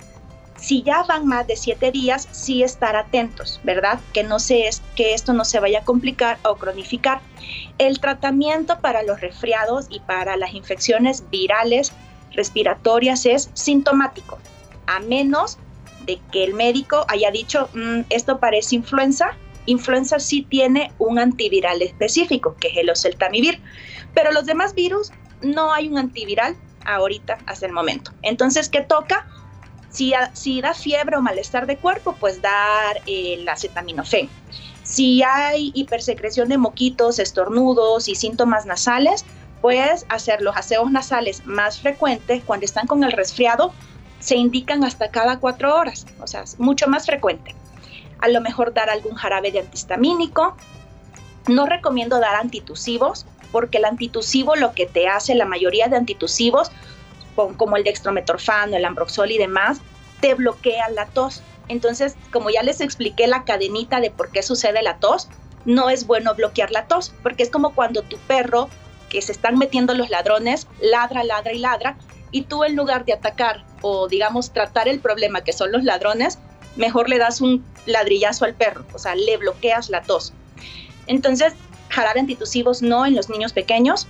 Si 0.58 0.84
ya 0.84 1.04
van 1.04 1.28
más 1.28 1.48
de 1.48 1.58
7 1.58 1.92
días, 1.92 2.28
sí 2.32 2.64
estar 2.64 2.96
atentos, 2.96 3.60
¿verdad? 3.64 4.00
Que, 4.14 4.26
esto 5.14 5.34
no 5.34 5.46
se 5.46 5.60
vaya 5.60 5.80
a 5.80 5.84
complicar 5.84 6.38
o 6.44 6.56
cronificar. 6.56 7.20
El 7.78 8.00
tratamiento 8.00 8.80
para 8.80 9.04
los 9.04 9.20
resfriados 9.20 9.88
y 9.90 10.00
para 10.00 10.38
las 10.38 10.54
infecciones 10.54 11.30
virales 11.30 11.92
respiratorias 12.32 13.26
es 13.26 13.50
sintomático, 13.54 14.38
a 14.88 15.00
menos 15.00 15.58
de 16.06 16.20
que 16.32 16.44
el 16.44 16.54
médico 16.54 17.06
haya 17.10 17.32
dicho, 17.32 17.70
mm, 17.74 18.02
esto 18.10 18.40
parece 18.40 18.76
influenza, 18.76 19.36
influenza 19.66 20.20
sí 20.20 20.46
tiene 20.50 20.92
un 21.00 21.20
antiviral 21.20 21.82
específico, 21.82 22.56
que 22.60 22.70
es 22.70 22.78
el 22.78 22.90
oseltamivir, 22.90 23.62
pero 24.14 24.32
los 24.32 24.46
demás 24.46 24.74
virus 24.74 25.12
no 25.42 25.74
hay 25.74 25.88
un 25.88 25.98
antiviral 25.98 26.56
ahorita 26.86 27.38
hasta 27.46 27.66
el 27.66 27.72
momento. 27.72 28.12
Entonces, 28.22 28.70
¿qué 28.70 28.82
toca? 28.82 29.28
Si, 29.90 30.12
da 30.62 30.74
fiebre 30.74 31.16
o 31.16 31.22
malestar 31.22 31.68
de 31.68 31.78
cuerpo, 31.78 32.16
pues 32.20 32.42
dar 32.42 33.02
el 33.08 33.48
acetaminofén. 33.48 34.30
Si 34.84 35.24
hay 35.24 35.72
hipersecreción 35.74 36.50
de 36.50 36.58
moquitos, 36.58 37.18
estornudos 37.18 38.10
y 38.10 38.16
síntomas 38.16 38.66
nasales, 38.66 39.26
pues 39.62 40.06
hacer 40.10 40.42
los 40.42 40.56
aseos 40.58 40.92
nasales 40.92 41.46
más 41.46 41.80
frecuentes 41.80 42.44
cuando 42.44 42.66
están 42.66 42.88
con 42.88 43.04
el 43.04 43.14
resfriado 43.14 43.74
se 44.20 44.36
indican 44.36 44.84
hasta 44.84 45.10
cada 45.10 45.40
cuatro 45.40 45.76
horas, 45.76 46.06
o 46.20 46.28
sea, 46.28 46.42
es 46.42 46.60
mucho 46.60 46.88
más 46.88 47.06
frecuente 47.06 47.56
a 48.20 48.28
lo 48.28 48.42
mejor 48.42 48.74
dar 48.74 48.90
algún 48.90 49.16
jarabe 49.16 49.52
de 49.52 49.60
antihistamínico. 49.60 50.56
No 51.48 51.66
recomiendo 51.66 52.20
dar 52.20 52.36
antitusivos 52.36 53.26
porque 53.52 53.78
el 53.78 53.86
antitusivo 53.86 54.56
lo 54.56 54.74
que 54.74 54.86
te 54.86 55.08
hace, 55.08 55.36
la 55.36 55.46
mayoría 55.46 55.88
de 55.88 55.96
antitusivos, 55.96 56.72
como 57.36 57.78
el 57.78 57.84
dextrometorfano, 57.84 58.76
el 58.76 58.86
ambroxol 58.86 59.32
y 59.32 59.38
demás, 59.38 59.80
te 60.20 60.34
bloquea 60.34 60.90
la 60.90 61.06
tos. 61.06 61.42
Entonces, 61.68 62.16
como 62.32 62.50
ya 62.50 62.64
les 62.64 62.82
expliqué 62.82 63.28
la 63.28 63.44
cadenita 63.44 64.00
de 64.00 64.12
por 64.12 64.32
qué 64.32 64.44
sucede 64.44 64.82
la 64.82 64.98
tos, 64.98 65.30
no 65.66 65.90
es 65.90 66.06
bueno 66.06 66.36
bloquear 66.36 66.72
la 66.72 66.86
tos, 66.88 67.14
porque 67.24 67.44
es 67.44 67.50
como 67.50 67.74
cuando 67.74 68.02
tu 68.04 68.18
perro, 68.18 68.70
que 69.10 69.22
se 69.22 69.32
están 69.32 69.58
metiendo 69.58 69.94
los 69.94 70.10
ladrones, 70.10 70.68
ladra, 70.82 71.24
ladra 71.24 71.54
y 71.54 71.60
ladra, 71.60 71.98
y 72.32 72.42
tú 72.42 72.64
en 72.64 72.76
lugar 72.76 73.06
de 73.06 73.14
atacar 73.14 73.64
o 73.82 74.08
digamos 74.08 74.52
tratar 74.52 74.88
el 74.88 75.00
problema 75.00 75.42
que 75.42 75.54
son 75.54 75.72
los 75.72 75.84
ladrones, 75.84 76.40
mejor 76.76 77.10
le 77.10 77.18
das 77.18 77.42
un 77.42 77.64
ladrillazo 77.86 78.46
al 78.46 78.54
perro, 78.54 78.86
o 78.94 79.00
sea, 79.00 79.16
le 79.16 79.38
bloqueas 79.38 79.90
la 79.90 80.02
tos. 80.02 80.34
Entonces, 81.08 81.54
jarabe 81.90 82.20
antitusivos 82.20 82.82
no 82.82 83.06
en 83.06 83.16
los 83.16 83.30
niños 83.30 83.54
pequeños. 83.54 84.08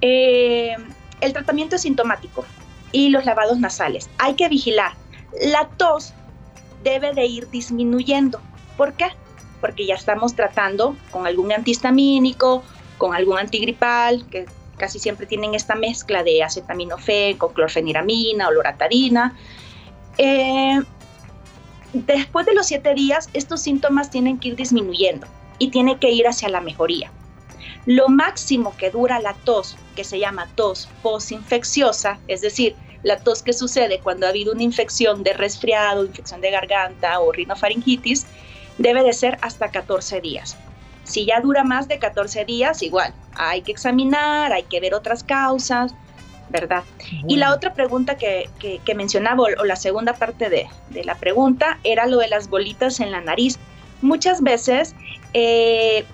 Eh, 0.00 0.76
el 1.20 1.32
tratamiento 1.32 1.76
es 1.76 1.82
sintomático 1.82 2.44
y 2.92 3.08
los 3.08 3.24
lavados 3.24 3.58
nasales. 3.58 4.10
Hay 4.18 4.34
que 4.34 4.48
vigilar. 4.48 4.92
La 5.40 5.68
tos 5.76 6.12
debe 6.82 7.12
de 7.14 7.26
ir 7.26 7.48
disminuyendo. 7.50 8.40
¿Por 8.76 8.92
qué? 8.94 9.06
Porque 9.60 9.86
ya 9.86 9.94
estamos 9.94 10.34
tratando 10.34 10.96
con 11.10 11.26
algún 11.26 11.52
antihistamínico, 11.52 12.62
con 12.98 13.14
algún 13.14 13.38
antigripal, 13.38 14.26
que 14.28 14.46
casi 14.76 14.98
siempre 14.98 15.26
tienen 15.26 15.54
esta 15.54 15.74
mezcla 15.74 16.22
de 16.22 16.42
acetaminofén 16.42 17.38
con 17.38 17.52
clorfeniramina 17.54 18.48
o 18.48 18.52
loratadina. 18.52 19.36
Eh, 20.18 20.80
Después 22.04 22.44
de 22.44 22.52
los 22.52 22.66
siete 22.66 22.92
días, 22.92 23.30
estos 23.32 23.62
síntomas 23.62 24.10
tienen 24.10 24.38
que 24.38 24.48
ir 24.48 24.56
disminuyendo 24.56 25.26
y 25.58 25.70
tiene 25.70 25.98
que 25.98 26.10
ir 26.10 26.28
hacia 26.28 26.50
la 26.50 26.60
mejoría. 26.60 27.10
Lo 27.86 28.10
máximo 28.10 28.76
que 28.76 28.90
dura 28.90 29.18
la 29.18 29.32
tos, 29.32 29.78
que 29.94 30.04
se 30.04 30.18
llama 30.18 30.46
tos 30.56 30.90
posinfecciosa, 31.02 32.18
es 32.28 32.42
decir, 32.42 32.76
la 33.02 33.18
tos 33.20 33.42
que 33.42 33.54
sucede 33.54 34.00
cuando 34.00 34.26
ha 34.26 34.28
habido 34.28 34.52
una 34.52 34.62
infección 34.62 35.22
de 35.22 35.32
resfriado, 35.32 36.04
infección 36.04 36.42
de 36.42 36.50
garganta 36.50 37.18
o 37.20 37.32
rinofaringitis, 37.32 38.26
debe 38.76 39.02
de 39.02 39.14
ser 39.14 39.38
hasta 39.40 39.70
14 39.70 40.20
días. 40.20 40.58
Si 41.04 41.24
ya 41.24 41.40
dura 41.40 41.64
más 41.64 41.88
de 41.88 41.98
14 41.98 42.44
días, 42.44 42.82
igual, 42.82 43.14
hay 43.36 43.62
que 43.62 43.72
examinar, 43.72 44.52
hay 44.52 44.64
que 44.64 44.80
ver 44.80 44.92
otras 44.92 45.24
causas, 45.24 45.94
¿verdad? 46.48 46.84
Y 47.26 47.36
la 47.36 47.52
otra 47.52 47.74
pregunta 47.74 48.16
que, 48.16 48.48
mencionaba, 48.94 49.44
o 49.58 49.64
la 49.64 49.76
segunda 49.76 50.14
parte 50.14 50.48
de, 50.48 50.68
la 51.04 51.14
pregunta, 51.16 51.78
era 51.84 52.06
lo 52.06 52.18
de 52.18 52.28
las 52.28 52.48
bolitas 52.48 53.00
en 53.00 53.10
la 53.10 53.20
nariz. 53.20 53.58
Muchas 54.02 54.42
veces 54.42 54.94
eh, 55.34 56.04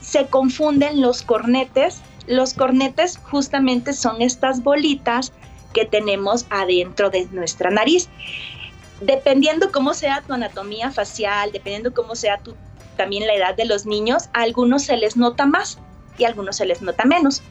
se 0.00 0.26
confunden 0.26 1.00
los 1.00 1.22
cornetes. 1.22 2.00
Los 2.26 2.54
cornetes 2.54 3.18
justamente 3.18 3.92
son 3.92 4.22
estas 4.22 4.62
bolitas 4.62 5.32
que 5.72 5.84
tenemos 5.84 6.46
adentro 6.50 7.10
de 7.10 7.26
nuestra 7.32 7.70
nariz. 7.70 8.08
Dependiendo 9.00 9.70
cómo 9.70 9.92
sea 9.92 10.22
tu 10.26 10.32
anatomía 10.32 10.90
facial, 10.90 11.52
dependiendo 11.52 11.92
cómo 11.92 12.14
sea 12.16 12.38
tu, 12.38 12.54
también 12.96 13.26
la 13.26 13.34
edad 13.34 13.54
de 13.54 13.66
los 13.66 13.84
niños, 13.84 14.30
a 14.32 14.42
algunos 14.42 14.84
se 14.84 14.96
les 14.96 15.16
nota 15.16 15.44
más 15.44 15.78
y 16.18 16.24
a 16.24 16.28
algunos 16.28 16.56
se 16.56 16.66
les 16.66 16.80
nota 16.80 17.04
menos. 17.04 17.42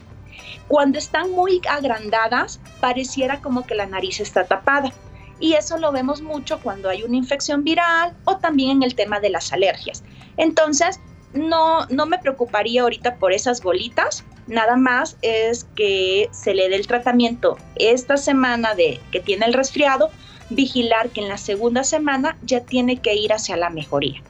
Cuando 0.68 0.98
están 0.98 1.30
muy 1.32 1.60
agrandadas, 1.68 2.60
pareciera 2.80 3.40
como 3.40 3.66
que 3.66 3.74
la 3.74 3.86
nariz 3.86 4.20
está 4.20 4.44
tapada. 4.44 4.92
Y 5.38 5.54
eso 5.54 5.76
lo 5.76 5.92
vemos 5.92 6.22
mucho 6.22 6.60
cuando 6.60 6.88
hay 6.88 7.02
una 7.02 7.16
infección 7.16 7.62
viral 7.62 8.14
o 8.24 8.38
también 8.38 8.78
en 8.78 8.82
el 8.82 8.94
tema 8.94 9.20
de 9.20 9.30
las 9.30 9.52
alergias. 9.52 10.02
Entonces, 10.36 10.98
no, 11.34 11.86
no 11.86 12.06
me 12.06 12.18
preocuparía 12.18 12.82
ahorita 12.82 13.16
por 13.16 13.32
esas 13.32 13.62
bolitas, 13.62 14.24
nada 14.46 14.76
más 14.76 15.16
es 15.22 15.64
que 15.76 16.28
se 16.32 16.54
le 16.54 16.68
dé 16.68 16.76
el 16.76 16.86
tratamiento 16.86 17.58
esta 17.76 18.16
semana 18.16 18.74
de 18.74 19.00
que 19.10 19.20
tiene 19.20 19.46
el 19.46 19.52
resfriado, 19.52 20.10
vigilar 20.50 21.10
que 21.10 21.20
en 21.20 21.28
la 21.28 21.38
segunda 21.38 21.84
semana 21.84 22.38
ya 22.42 22.60
tiene 22.60 22.98
que 22.98 23.14
ir 23.14 23.32
hacia 23.32 23.56
la 23.56 23.70
mejoría. 23.70 24.22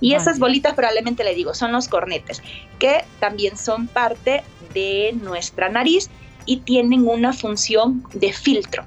Y 0.00 0.14
esas 0.14 0.38
bolitas 0.38 0.74
probablemente 0.74 1.24
le 1.24 1.34
digo, 1.34 1.54
son 1.54 1.72
los 1.72 1.88
cornetes, 1.88 2.42
que 2.78 3.04
también 3.18 3.56
son 3.56 3.86
parte 3.86 4.42
de 4.72 5.14
nuestra 5.20 5.68
nariz 5.68 6.08
y 6.46 6.58
tienen 6.58 7.06
una 7.06 7.32
función 7.32 8.04
de 8.14 8.32
filtro. 8.32 8.84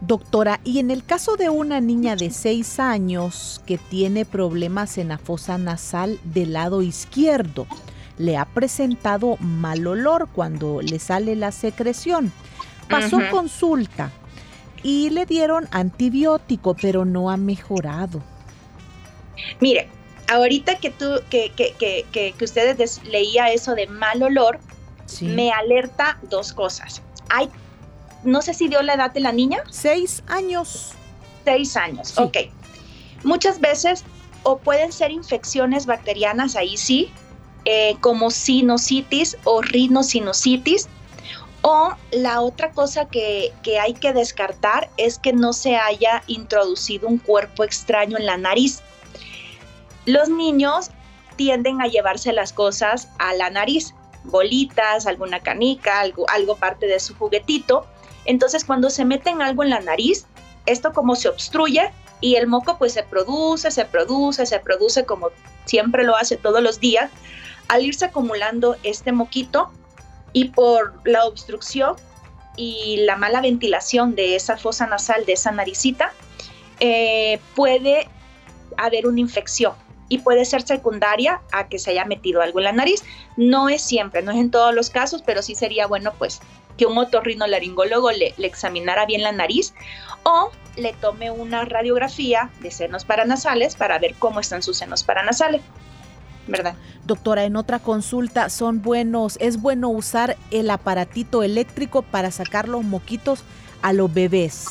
Doctora, 0.00 0.60
y 0.64 0.78
en 0.78 0.90
el 0.90 1.04
caso 1.04 1.36
de 1.36 1.48
una 1.48 1.80
niña 1.80 2.16
de 2.16 2.30
6 2.30 2.80
años 2.80 3.62
que 3.66 3.78
tiene 3.78 4.24
problemas 4.24 4.98
en 4.98 5.08
la 5.08 5.18
fosa 5.18 5.58
nasal 5.58 6.18
del 6.24 6.52
lado 6.52 6.82
izquierdo, 6.82 7.66
le 8.18 8.36
ha 8.36 8.44
presentado 8.44 9.36
mal 9.40 9.86
olor 9.86 10.28
cuando 10.32 10.80
le 10.80 10.98
sale 10.98 11.36
la 11.36 11.52
secreción. 11.52 12.32
Pasó 12.88 13.18
consulta 13.30 14.10
y 14.82 15.10
le 15.10 15.26
dieron 15.26 15.66
antibiótico, 15.70 16.74
pero 16.74 17.04
no 17.04 17.30
ha 17.30 17.36
mejorado. 17.36 18.22
Mire, 19.60 19.88
ahorita 20.28 20.76
que 20.76 20.90
tú, 20.90 21.20
que, 21.30 21.50
que, 21.50 21.74
que, 21.78 22.04
que 22.32 22.44
ustedes 22.44 23.02
leía 23.04 23.52
eso 23.52 23.74
de 23.74 23.86
mal 23.86 24.22
olor, 24.22 24.58
me 25.20 25.52
alerta 25.52 26.18
dos 26.28 26.52
cosas. 26.52 27.02
Hay 27.28 27.50
no 28.26 28.42
sé 28.42 28.54
si 28.54 28.68
dio 28.68 28.82
la 28.82 28.94
edad 28.94 29.12
de 29.12 29.20
la 29.20 29.32
niña. 29.32 29.62
Seis 29.70 30.22
años. 30.26 30.92
Seis 31.44 31.76
años, 31.76 32.18
ok. 32.18 32.38
Muchas 33.24 33.60
veces 33.60 34.04
o 34.42 34.58
pueden 34.58 34.92
ser 34.92 35.10
infecciones 35.10 35.86
bacterianas, 35.86 36.56
ahí 36.56 36.76
sí, 36.76 37.10
eh, 37.64 37.96
como 38.00 38.30
sinusitis 38.30 39.36
o 39.44 39.62
rinosinusitis. 39.62 40.88
O 41.62 41.92
la 42.12 42.40
otra 42.42 42.70
cosa 42.70 43.06
que, 43.06 43.52
que 43.64 43.80
hay 43.80 43.94
que 43.94 44.12
descartar 44.12 44.88
es 44.96 45.18
que 45.18 45.32
no 45.32 45.52
se 45.52 45.76
haya 45.76 46.22
introducido 46.28 47.08
un 47.08 47.18
cuerpo 47.18 47.64
extraño 47.64 48.18
en 48.18 48.26
la 48.26 48.36
nariz. 48.36 48.82
Los 50.06 50.28
niños 50.28 50.90
tienden 51.34 51.82
a 51.82 51.88
llevarse 51.88 52.32
las 52.32 52.52
cosas 52.52 53.08
a 53.18 53.34
la 53.34 53.50
nariz, 53.50 53.92
bolitas, 54.22 55.06
alguna 55.06 55.40
canica, 55.40 56.00
algo, 56.00 56.56
parte 56.56 56.86
de 56.86 57.00
su 57.00 57.14
juguetito, 57.16 57.86
entonces 58.24 58.64
cuando 58.64 58.88
se 58.88 59.04
meten 59.04 59.42
algo 59.42 59.64
en 59.64 59.70
la 59.70 59.80
nariz, 59.80 60.26
esto 60.64 60.92
como 60.92 61.16
se 61.16 61.28
obstruye 61.28 61.90
y 62.20 62.36
el 62.36 62.46
moco 62.46 62.78
pues 62.78 62.92
se 62.92 63.02
produce, 63.02 63.70
se 63.72 63.84
produce, 63.84 64.46
se 64.46 64.60
produce 64.60 65.04
como 65.04 65.30
siempre 65.64 66.04
lo 66.04 66.16
hace 66.16 66.36
todos 66.36 66.62
los 66.62 66.78
días, 66.78 67.10
al 67.66 67.84
irse 67.84 68.06
acumulando 68.06 68.76
este 68.84 69.10
moquito 69.10 69.70
y 70.32 70.50
por 70.50 71.00
la 71.04 71.24
obstrucción 71.24 71.96
y 72.56 72.98
la 72.98 73.16
mala 73.16 73.40
ventilación 73.40 74.14
de 74.14 74.36
esa 74.36 74.56
fosa 74.56 74.86
nasal, 74.86 75.26
de 75.26 75.32
esa 75.32 75.50
naricita, 75.50 76.12
eh, 76.78 77.40
puede 77.54 78.08
haber 78.76 79.06
una 79.06 79.20
infección 79.20 79.74
y 80.08 80.18
puede 80.18 80.44
ser 80.44 80.62
secundaria 80.62 81.40
a 81.52 81.68
que 81.68 81.78
se 81.78 81.90
haya 81.90 82.04
metido 82.04 82.42
algo 82.42 82.58
en 82.60 82.64
la 82.64 82.72
nariz. 82.72 83.04
No 83.36 83.68
es 83.68 83.82
siempre, 83.82 84.22
no 84.22 84.32
es 84.32 84.38
en 84.38 84.50
todos 84.50 84.74
los 84.74 84.90
casos, 84.90 85.22
pero 85.24 85.42
sí 85.42 85.54
sería 85.54 85.86
bueno 85.86 86.12
pues 86.18 86.40
que 86.76 86.86
un 86.86 86.98
otorrinolaringólogo 86.98 88.10
le, 88.12 88.34
le 88.36 88.46
examinara 88.46 89.06
bien 89.06 89.22
la 89.22 89.32
nariz 89.32 89.74
o 90.24 90.50
le 90.76 90.92
tome 90.92 91.30
una 91.30 91.64
radiografía 91.64 92.50
de 92.60 92.70
senos 92.70 93.04
paranasales 93.04 93.76
para 93.76 93.98
ver 93.98 94.14
cómo 94.18 94.40
están 94.40 94.62
sus 94.62 94.76
senos 94.78 95.04
paranasales. 95.04 95.62
¿verdad? 96.46 96.76
Doctora, 97.04 97.44
en 97.44 97.56
otra 97.56 97.78
consulta, 97.78 98.50
¿son 98.50 98.82
buenos, 98.82 99.36
es 99.40 99.60
bueno 99.60 99.88
usar 99.88 100.36
el 100.50 100.70
aparatito 100.70 101.42
eléctrico 101.42 102.02
para 102.02 102.30
sacar 102.30 102.68
los 102.68 102.84
moquitos 102.84 103.42
a 103.82 103.92
los 103.92 104.12
bebés? 104.12 104.66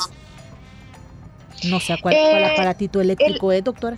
No 1.63 1.79
sé 1.79 1.97
cuál, 2.01 2.15
eh, 2.15 2.45
aparatito 2.53 3.01
eléctrico 3.01 3.51
es, 3.51 3.63
doctora. 3.63 3.97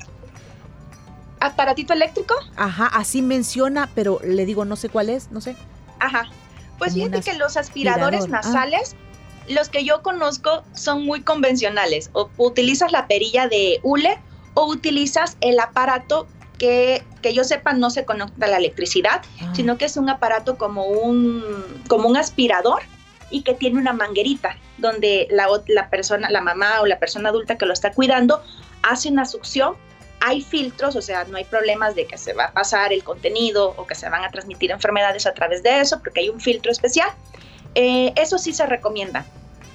¿Aparatito 1.39 1.93
eléctrico? 1.93 2.35
Ajá, 2.55 2.87
así 2.87 3.21
menciona, 3.21 3.89
pero 3.93 4.19
le 4.23 4.45
digo, 4.45 4.65
no 4.65 4.75
sé 4.75 4.89
cuál 4.89 5.09
es, 5.09 5.31
no 5.31 5.41
sé. 5.41 5.55
Ajá, 5.99 6.29
pues 6.77 6.93
fíjate 6.93 7.21
que 7.21 7.33
los 7.37 7.57
aspiradores 7.57 8.25
ah. 8.25 8.27
nasales, 8.27 8.95
los 9.47 9.69
que 9.69 9.83
yo 9.83 10.01
conozco 10.01 10.63
son 10.73 11.05
muy 11.05 11.21
convencionales. 11.21 12.09
O 12.13 12.29
utilizas 12.37 12.91
la 12.91 13.07
perilla 13.07 13.47
de 13.47 13.79
hule 13.83 14.19
o 14.53 14.65
utilizas 14.65 15.37
el 15.41 15.59
aparato 15.59 16.27
que, 16.57 17.03
que 17.21 17.33
yo 17.33 17.43
sepa 17.43 17.73
no 17.73 17.89
se 17.89 18.05
conecta 18.05 18.45
a 18.45 18.49
la 18.49 18.57
electricidad, 18.57 19.21
ah. 19.41 19.53
sino 19.55 19.77
que 19.77 19.85
es 19.85 19.97
un 19.97 20.09
aparato 20.09 20.57
como 20.57 20.85
un, 20.85 21.43
como 21.87 22.09
un 22.09 22.17
aspirador 22.17 22.81
y 23.29 23.41
que 23.41 23.53
tiene 23.53 23.79
una 23.79 23.93
manguerita 23.93 24.57
donde 24.77 25.27
la, 25.29 25.47
la 25.67 25.89
persona, 25.89 26.29
la 26.29 26.41
mamá 26.41 26.81
o 26.81 26.85
la 26.85 26.99
persona 26.99 27.29
adulta 27.29 27.57
que 27.57 27.65
lo 27.65 27.73
está 27.73 27.91
cuidando 27.91 28.41
hace 28.83 29.09
una 29.09 29.25
succión 29.25 29.75
hay 30.19 30.41
filtros, 30.41 30.95
o 30.95 31.01
sea, 31.01 31.25
no 31.25 31.37
hay 31.37 31.45
problemas 31.45 31.95
de 31.95 32.05
que 32.05 32.17
se 32.17 32.33
va 32.33 32.45
a 32.45 32.51
pasar 32.51 32.91
el 32.93 33.03
contenido 33.03 33.73
o 33.77 33.85
que 33.85 33.95
se 33.95 34.09
van 34.09 34.23
a 34.23 34.29
transmitir 34.29 34.71
enfermedades 34.71 35.25
a 35.25 35.33
través 35.33 35.63
de 35.63 35.79
eso, 35.79 35.99
porque 35.99 36.21
hay 36.21 36.29
un 36.29 36.39
filtro 36.39 36.71
especial. 36.71 37.09
Eh, 37.75 38.13
eso 38.15 38.37
sí 38.37 38.53
se 38.53 38.65
recomienda, 38.65 39.25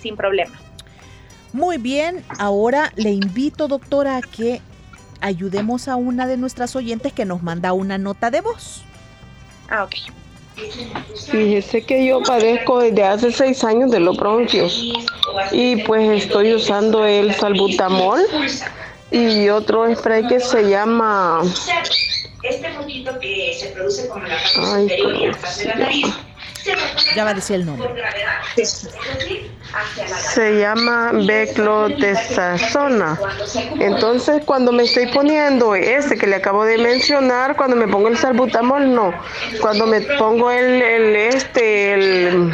sin 0.01 0.17
problema. 0.17 0.59
Muy 1.53 1.79
bien, 1.79 2.25
ahora 2.39 2.93
le 2.97 3.11
invito, 3.11 3.69
doctora, 3.69 4.17
a 4.17 4.23
que 4.23 4.61
ayudemos 5.21 5.87
a 5.87 5.97
una 5.97 6.27
de 6.27 6.37
nuestras 6.37 6.75
oyentes 6.75 7.13
que 7.13 7.25
nos 7.25 7.43
manda 7.43 7.73
una 7.73 7.99
nota 7.99 8.31
de 8.31 8.41
voz. 8.41 8.83
Ah, 9.69 9.85
ok. 9.85 9.95
Fíjese 11.31 11.85
que 11.85 12.05
yo 12.05 12.23
padezco 12.23 12.81
desde 12.81 13.05
hace 13.05 13.33
seis 13.33 13.65
años 13.65 13.91
de 13.91 14.01
los 14.01 14.17
bronquios 14.19 14.93
y 15.51 15.77
pues 15.85 16.25
estoy 16.25 16.53
usando 16.53 17.07
el 17.07 17.35
salbutamol 17.35 18.21
y 19.13 19.49
otro 19.51 19.95
spray 19.95 20.27
que 20.27 20.41
se 20.41 20.69
llama 20.69 21.43
este 22.43 22.71
poquito 22.71 23.19
que 23.21 23.57
se 23.59 23.69
produce 23.69 24.09
como 24.09 24.27
la 24.27 24.37
parte 24.37 24.49
superior 24.49 25.15
y 25.15 25.27
atrás 25.27 25.59
de 25.59 25.65
la 25.67 25.75
nariz 25.77 26.07
ya 27.15 27.25
va 27.25 27.31
a 27.31 27.35
decir 27.35 27.57
el 27.57 27.67
nombre. 27.67 27.89
Se 30.35 30.59
llama 30.59 31.13
beclotesazona. 31.13 33.19
Entonces, 33.81 34.43
cuando 34.45 34.73
me 34.73 34.83
estoy 34.83 35.07
poniendo 35.07 35.75
ese 35.75 36.19
que 36.19 36.27
le 36.27 36.37
acabo 36.37 36.65
de 36.65 36.77
mencionar, 36.79 37.57
cuando 37.57 37.77
me 37.77 37.89
pongo 37.89 38.09
el 38.09 38.19
salbutamol, 38.19 38.95
no. 38.95 39.15
Cuando 39.61 39.87
me 39.87 40.03
pongo 40.03 40.51
el, 40.51 40.83
el 40.83 41.17
este, 41.17 41.95
el 41.95 42.53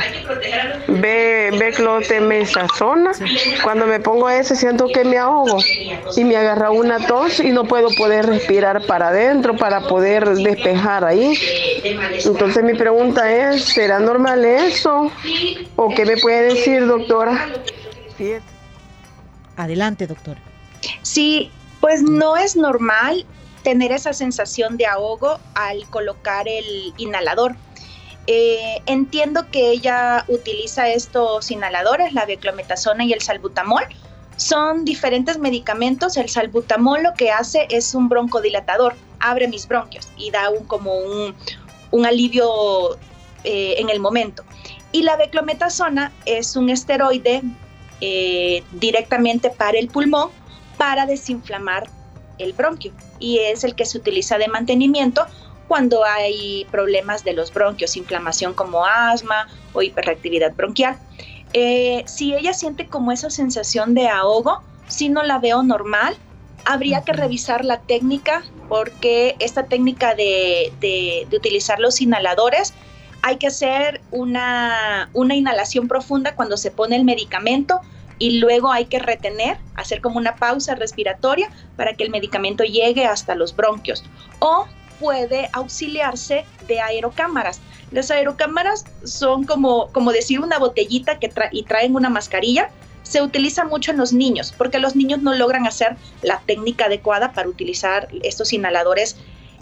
beclotemesazona, 1.58 3.12
cuando 3.62 3.86
me 3.86 4.00
pongo 4.00 4.28
ese, 4.28 4.54
siento 4.54 4.88
que 4.88 5.04
me 5.04 5.16
ahogo 5.18 5.58
y 6.16 6.24
me 6.24 6.36
agarra 6.36 6.70
una 6.70 7.06
tos 7.06 7.40
y 7.40 7.50
no 7.50 7.64
puedo 7.64 7.88
poder 7.96 8.26
respirar 8.26 8.84
para 8.86 9.08
adentro 9.08 9.56
para 9.56 9.80
poder 9.80 10.28
despejar 10.36 11.04
ahí. 11.04 11.34
Entonces, 12.24 12.62
mi 12.62 12.74
pregunta 12.74 13.28
es, 13.32 13.64
¿será 13.64 13.98
normal 13.98 14.44
eso? 14.44 15.10
¿O 15.80 15.88
qué 15.90 16.04
me 16.04 16.16
puede 16.16 16.54
decir, 16.54 16.84
doctora? 16.88 17.52
Adelante, 19.56 20.08
doctora. 20.08 20.40
Sí, 21.02 21.52
pues 21.80 22.02
no 22.02 22.36
es 22.36 22.56
normal 22.56 23.24
tener 23.62 23.92
esa 23.92 24.12
sensación 24.12 24.76
de 24.76 24.86
ahogo 24.86 25.38
al 25.54 25.88
colocar 25.90 26.48
el 26.48 26.92
inhalador. 26.96 27.54
Eh, 28.26 28.82
entiendo 28.86 29.48
que 29.52 29.70
ella 29.70 30.24
utiliza 30.26 30.88
estos 30.88 31.48
inhaladores, 31.52 32.12
la 32.12 32.26
beclometasona 32.26 33.04
y 33.04 33.12
el 33.12 33.20
salbutamol. 33.20 33.84
Son 34.36 34.84
diferentes 34.84 35.38
medicamentos. 35.38 36.16
El 36.16 36.28
salbutamol 36.28 37.04
lo 37.04 37.14
que 37.14 37.30
hace 37.30 37.68
es 37.70 37.94
un 37.94 38.08
broncodilatador, 38.08 38.96
abre 39.20 39.46
mis 39.46 39.68
bronquios 39.68 40.08
y 40.16 40.32
da 40.32 40.50
un 40.50 40.64
como 40.66 40.96
un, 40.96 41.36
un 41.92 42.04
alivio 42.04 42.98
eh, 43.44 43.76
en 43.78 43.90
el 43.90 44.00
momento. 44.00 44.42
Y 44.92 45.02
la 45.02 45.16
beclometasona 45.16 46.12
es 46.24 46.56
un 46.56 46.70
esteroide 46.70 47.42
eh, 48.00 48.62
directamente 48.72 49.50
para 49.50 49.78
el 49.78 49.88
pulmón 49.88 50.30
para 50.76 51.04
desinflamar 51.04 51.88
el 52.38 52.52
bronquio 52.52 52.92
y 53.18 53.38
es 53.38 53.64
el 53.64 53.74
que 53.74 53.84
se 53.84 53.98
utiliza 53.98 54.38
de 54.38 54.48
mantenimiento 54.48 55.26
cuando 55.66 56.04
hay 56.04 56.66
problemas 56.70 57.24
de 57.24 57.34
los 57.34 57.52
bronquios, 57.52 57.96
inflamación 57.96 58.54
como 58.54 58.86
asma 58.86 59.48
o 59.74 59.82
hiperreactividad 59.82 60.54
bronquial. 60.54 60.96
Eh, 61.52 62.04
si 62.06 62.34
ella 62.34 62.54
siente 62.54 62.86
como 62.86 63.12
esa 63.12 63.28
sensación 63.28 63.94
de 63.94 64.08
ahogo, 64.08 64.62
si 64.86 65.08
no 65.08 65.22
la 65.22 65.38
veo 65.38 65.62
normal, 65.62 66.16
habría 66.64 67.02
que 67.02 67.12
revisar 67.12 67.64
la 67.64 67.80
técnica 67.80 68.44
porque 68.68 69.36
esta 69.40 69.64
técnica 69.64 70.14
de, 70.14 70.72
de 70.80 71.36
utilizar 71.36 71.80
los 71.80 72.00
inhaladores 72.00 72.74
hay 73.22 73.36
que 73.36 73.48
hacer 73.48 74.00
una, 74.10 75.10
inhalación 75.14 75.88
profunda 75.88 76.34
cuando 76.34 76.56
se 76.56 76.70
pone 76.70 76.96
el 76.96 77.04
medicamento 77.04 77.80
y 78.18 78.38
luego 78.38 78.72
hay 78.72 78.86
que 78.86 78.98
retener, 78.98 79.58
hacer 79.76 80.00
como 80.00 80.18
una 80.18 80.36
pausa 80.36 80.74
respiratoria 80.74 81.50
para 81.76 81.94
que 81.94 82.04
el 82.04 82.10
medicamento 82.10 82.64
llegue 82.64 83.06
hasta 83.06 83.34
los 83.34 83.54
bronquios. 83.54 84.04
O 84.40 84.66
puede 84.98 85.48
auxiliarse 85.52 86.44
de 86.66 86.80
aerocámaras. 86.80 87.60
Las 87.92 88.10
aerocámaras 88.10 88.84
son 89.04 89.44
como, 89.44 89.92
como 89.92 90.12
decir 90.12 90.40
una 90.40 90.58
botellita 90.58 91.18
que 91.18 91.32
y 91.52 91.62
traen 91.62 91.94
una 91.94 92.10
mascarilla. 92.10 92.70
Se 93.04 93.22
utiliza 93.22 93.64
mucho 93.64 93.92
en 93.92 93.96
los 93.96 94.12
niños 94.12 94.52
porque 94.58 94.78
los 94.80 94.96
niños 94.96 95.22
no 95.22 95.34
logran 95.34 95.66
hacer 95.66 95.96
la 96.22 96.40
técnica 96.44 96.86
adecuada 96.86 97.32
para 97.32 97.48
utilizar 97.48 98.08
estos 98.22 98.52
inhaladores 98.52 99.16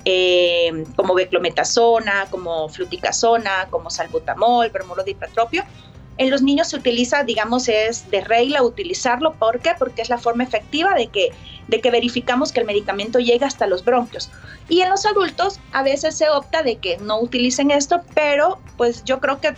eh, 0.08 0.84
como 0.94 1.14
beclometasona, 1.14 2.28
como 2.30 2.68
fluticasona, 2.68 3.66
como 3.70 3.90
salbutamol, 3.90 4.70
bromuro-dipatropio. 4.70 5.64
En 6.16 6.30
los 6.30 6.42
niños 6.42 6.68
se 6.68 6.76
utiliza, 6.76 7.24
digamos, 7.24 7.68
es 7.68 8.08
de 8.08 8.20
regla 8.20 8.62
utilizarlo. 8.62 9.34
¿Por 9.34 9.58
qué? 9.58 9.72
Porque 9.76 10.02
es 10.02 10.08
la 10.08 10.18
forma 10.18 10.44
efectiva 10.44 10.94
de 10.94 11.08
que, 11.08 11.30
de 11.66 11.80
que 11.80 11.90
verificamos 11.90 12.52
que 12.52 12.60
el 12.60 12.66
medicamento 12.66 13.18
llega 13.18 13.48
hasta 13.48 13.66
los 13.66 13.84
bronquios. 13.84 14.30
Y 14.68 14.80
en 14.82 14.90
los 14.90 15.04
adultos 15.06 15.58
a 15.72 15.82
veces 15.82 16.16
se 16.16 16.30
opta 16.30 16.62
de 16.62 16.76
que 16.76 16.98
no 16.98 17.20
utilicen 17.20 17.72
esto, 17.72 18.00
pero 18.14 18.60
pues 18.76 19.02
yo 19.02 19.18
creo 19.18 19.40
que 19.40 19.54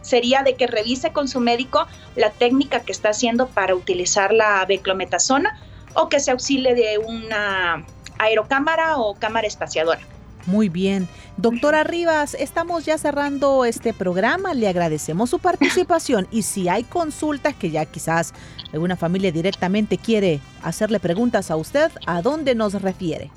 sería 0.00 0.42
de 0.42 0.54
que 0.54 0.66
revise 0.66 1.12
con 1.12 1.28
su 1.28 1.38
médico 1.38 1.86
la 2.16 2.30
técnica 2.30 2.80
que 2.80 2.92
está 2.92 3.10
haciendo 3.10 3.46
para 3.48 3.74
utilizar 3.74 4.32
la 4.32 4.64
beclometasona 4.64 5.60
o 5.94 6.08
que 6.08 6.18
se 6.18 6.30
auxilie 6.30 6.74
de 6.74 6.96
una 6.96 7.84
aerocámara 8.22 8.96
o 8.98 9.14
cámara 9.14 9.46
espaciadora. 9.46 10.00
Muy 10.46 10.68
bien. 10.68 11.08
Doctora 11.36 11.84
Rivas, 11.84 12.34
estamos 12.34 12.84
ya 12.84 12.98
cerrando 12.98 13.64
este 13.64 13.94
programa. 13.94 14.54
Le 14.54 14.68
agradecemos 14.68 15.30
su 15.30 15.38
participación 15.38 16.26
y 16.30 16.42
si 16.42 16.68
hay 16.68 16.84
consultas 16.84 17.54
que 17.54 17.70
ya 17.70 17.84
quizás 17.84 18.34
alguna 18.72 18.96
familia 18.96 19.30
directamente 19.30 19.98
quiere 19.98 20.40
hacerle 20.62 20.98
preguntas 21.00 21.50
a 21.50 21.56
usted, 21.56 21.92
¿a 22.06 22.22
dónde 22.22 22.54
nos 22.54 22.80
refiere? 22.80 23.30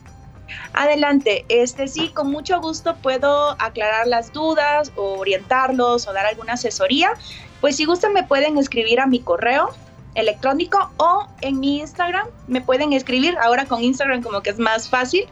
Adelante, 0.73 1.45
este 1.49 1.87
sí, 1.87 2.09
con 2.09 2.31
mucho 2.31 2.61
gusto 2.61 2.95
puedo 3.01 3.51
aclarar 3.59 4.07
las 4.07 4.31
dudas 4.31 4.91
o 4.95 5.19
orientarlos 5.19 6.07
o 6.07 6.13
dar 6.13 6.25
alguna 6.25 6.53
asesoría. 6.53 7.11
Pues 7.61 7.77
si 7.77 7.85
gustan 7.85 8.13
me 8.13 8.23
pueden 8.23 8.57
escribir 8.57 8.99
a 8.99 9.07
mi 9.07 9.19
correo 9.19 9.69
electrónico 10.15 10.91
o 10.97 11.27
en 11.41 11.59
mi 11.59 11.79
Instagram 11.79 12.27
me 12.47 12.61
pueden 12.61 12.93
escribir. 12.93 13.37
Ahora 13.37 13.65
con 13.65 13.83
Instagram 13.83 14.21
como 14.21 14.41
que 14.41 14.49
es 14.49 14.59
más 14.59 14.89
fácil. 14.89 15.25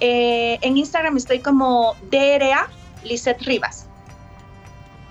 Eh, 0.00 0.58
en 0.62 0.76
Instagram 0.76 1.16
estoy 1.16 1.40
como 1.40 1.96
DRA 2.10 2.68
Lisette 3.02 3.42
Rivas. 3.42 3.86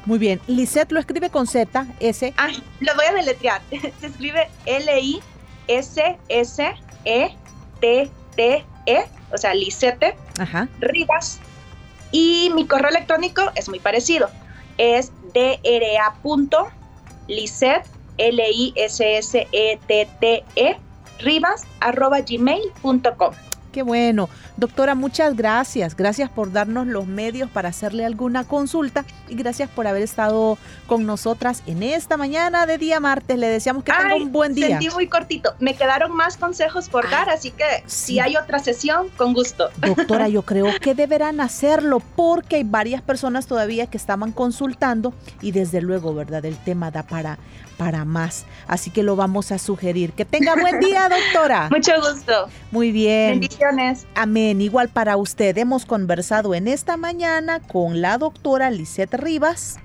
Muy 0.05 0.19
bien. 0.19 0.39
Lisette 0.47 0.91
lo 0.91 0.99
escribe 0.99 1.29
con 1.31 1.47
Z, 1.47 1.87
S. 1.99 2.33
Ah, 2.37 2.49
lo 2.79 2.95
voy 2.95 3.05
a 3.05 3.13
deletrear. 3.13 3.61
Se 3.99 4.07
escribe 4.07 4.47
L-I-S-S-E-T-T-E, 4.65 5.25
o 9.31 9.37
sea, 9.37 9.53
Lisette 9.55 10.15
Rivas. 10.79 11.39
Y 12.11 12.51
mi 12.53 12.67
correo 12.67 12.89
electrónico 12.89 13.51
es 13.55 13.67
muy 13.67 13.79
parecido. 13.79 14.29
Es 14.77 15.11
dra.lisette, 15.33 16.67
L-I-S-S-E-T-T-E, 18.17 19.47
rivas, 21.19 21.63
arroba 21.79 22.21
gmail.com. 22.21 23.33
Qué 23.71 23.83
bueno. 23.83 24.29
Doctora, 24.57 24.95
muchas 24.95 25.35
gracias. 25.35 25.95
Gracias 25.95 26.29
por 26.29 26.51
darnos 26.51 26.87
los 26.87 27.07
medios 27.07 27.49
para 27.49 27.69
hacerle 27.69 28.05
alguna 28.05 28.45
consulta 28.45 29.05
y 29.27 29.35
gracias 29.35 29.69
por 29.69 29.85
haber 29.85 30.01
estado 30.01 30.57
con 30.87 31.05
nosotras 31.05 31.61
en 31.65 31.83
esta 31.83 32.15
mañana 32.15 32.65
de 32.65 32.77
día 32.77 32.99
martes. 32.99 33.37
Le 33.37 33.47
deseamos 33.47 33.83
que 33.83 33.91
tenga 33.91 34.15
un 34.15 34.31
buen 34.31 34.53
día. 34.53 34.79
Sentí 34.79 34.89
muy 34.89 35.07
cortito. 35.07 35.55
Me 35.59 35.75
quedaron 35.75 36.15
más 36.15 36.37
consejos 36.37 36.87
por 36.87 37.09
dar, 37.09 37.29
así 37.29 37.51
que 37.51 37.83
si 37.85 38.19
hay 38.19 38.37
otra 38.37 38.59
sesión, 38.59 39.09
con 39.17 39.33
gusto. 39.33 39.69
Doctora, 39.77 40.29
yo 40.29 40.41
creo 40.45 40.67
que 40.79 40.95
deberán 40.95 41.41
hacerlo 41.41 42.01
porque 42.15 42.57
hay 42.57 42.63
varias 42.63 43.01
personas 43.01 43.47
todavía 43.47 43.87
que 43.87 43.97
estaban 43.97 44.31
consultando 44.31 45.13
y 45.41 45.51
desde 45.51 45.81
luego, 45.81 46.13
¿verdad? 46.13 46.45
El 46.45 46.57
tema 46.57 46.91
da 46.91 47.03
para 47.03 47.37
para 47.77 48.05
más. 48.05 48.45
Así 48.67 48.89
que 48.89 49.03
lo 49.03 49.17
vamos 49.17 49.51
a 49.51 49.57
sugerir. 49.57 50.13
Que 50.13 50.23
tenga 50.23 50.55
buen 50.55 50.79
día, 50.79 51.09
doctora. 51.09 51.67
Mucho 51.71 51.91
gusto. 51.99 52.47
Muy 52.71 52.91
bien. 52.91 53.31
Bendiciones. 53.31 54.07
Amén. 54.15 54.44
Igual 54.45 54.89
para 54.89 55.17
usted. 55.17 55.57
Hemos 55.57 55.87
conversado 55.87 56.53
en 56.53 56.67
esta 56.67 56.97
mañana 56.97 57.61
con 57.61 58.01
la 58.01 58.19
doctora 58.19 58.69
Lisette 58.69 59.15
Rivas. 59.15 59.77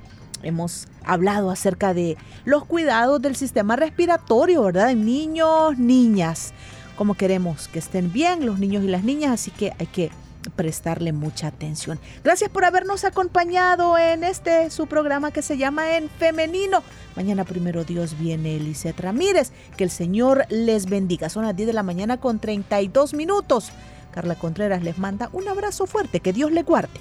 Hemos 0.43 0.87
hablado 1.03 1.51
acerca 1.51 1.95
de 1.95 2.19
los 2.45 2.67
cuidados 2.67 3.23
del 3.23 3.37
sistema 3.37 3.77
respiratorio, 3.77 4.63
¿verdad? 4.65 4.91
En 4.91 5.07
niños, 5.07 5.79
niñas. 5.79 6.53
Como 6.95 7.15
queremos 7.15 7.69
que 7.69 7.79
estén 7.79 8.13
bien 8.13 8.45
los 8.45 8.59
niños 8.59 8.85
y 8.85 8.89
las 8.89 9.03
niñas, 9.03 9.33
así 9.33 9.51
que 9.51 9.73
hay 9.79 9.87
que 9.87 10.11
prestarle 10.57 11.15
mucha 11.15 11.47
atención. 11.47 11.99
Gracias 12.23 12.51
por 12.51 12.67
habernos 12.67 13.05
acompañado 13.05 13.97
en 13.97 14.25
este 14.25 14.69
su 14.69 14.87
programa 14.87 15.31
que 15.31 15.41
se 15.41 15.57
llama 15.57 15.97
En 15.97 16.11
Femenino. 16.11 16.83
Mañana 17.17 17.45
primero 17.45 17.85
Dios 17.85 18.19
viene 18.19 18.57
Eliseth 18.57 19.01
Ramírez. 19.01 19.53
Que 19.79 19.85
el 19.85 19.91
Señor 19.91 20.45
les 20.51 20.85
bendiga. 20.85 21.31
Son 21.31 21.47
las 21.47 21.57
10 21.57 21.69
de 21.69 21.73
la 21.73 21.83
mañana 21.83 22.19
con 22.19 22.39
32 22.39 23.15
minutos. 23.15 23.73
Carla 24.11 24.35
Contreras 24.35 24.83
les 24.83 24.99
manda 24.99 25.29
un 25.33 25.49
abrazo 25.49 25.87
fuerte. 25.87 26.21
Que 26.21 26.33
Dios 26.33 26.53
le 26.53 26.63
guarde. 26.63 27.01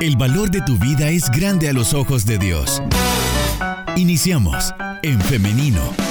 El 0.00 0.16
valor 0.16 0.50
de 0.50 0.60
tu 0.62 0.76
vida 0.78 1.08
es 1.08 1.30
grande 1.30 1.68
a 1.68 1.72
los 1.72 1.92
ojos 1.92 2.24
de 2.24 2.38
Dios. 2.38 2.82
Iniciamos 3.96 4.72
en 5.02 5.20
femenino 5.20 6.07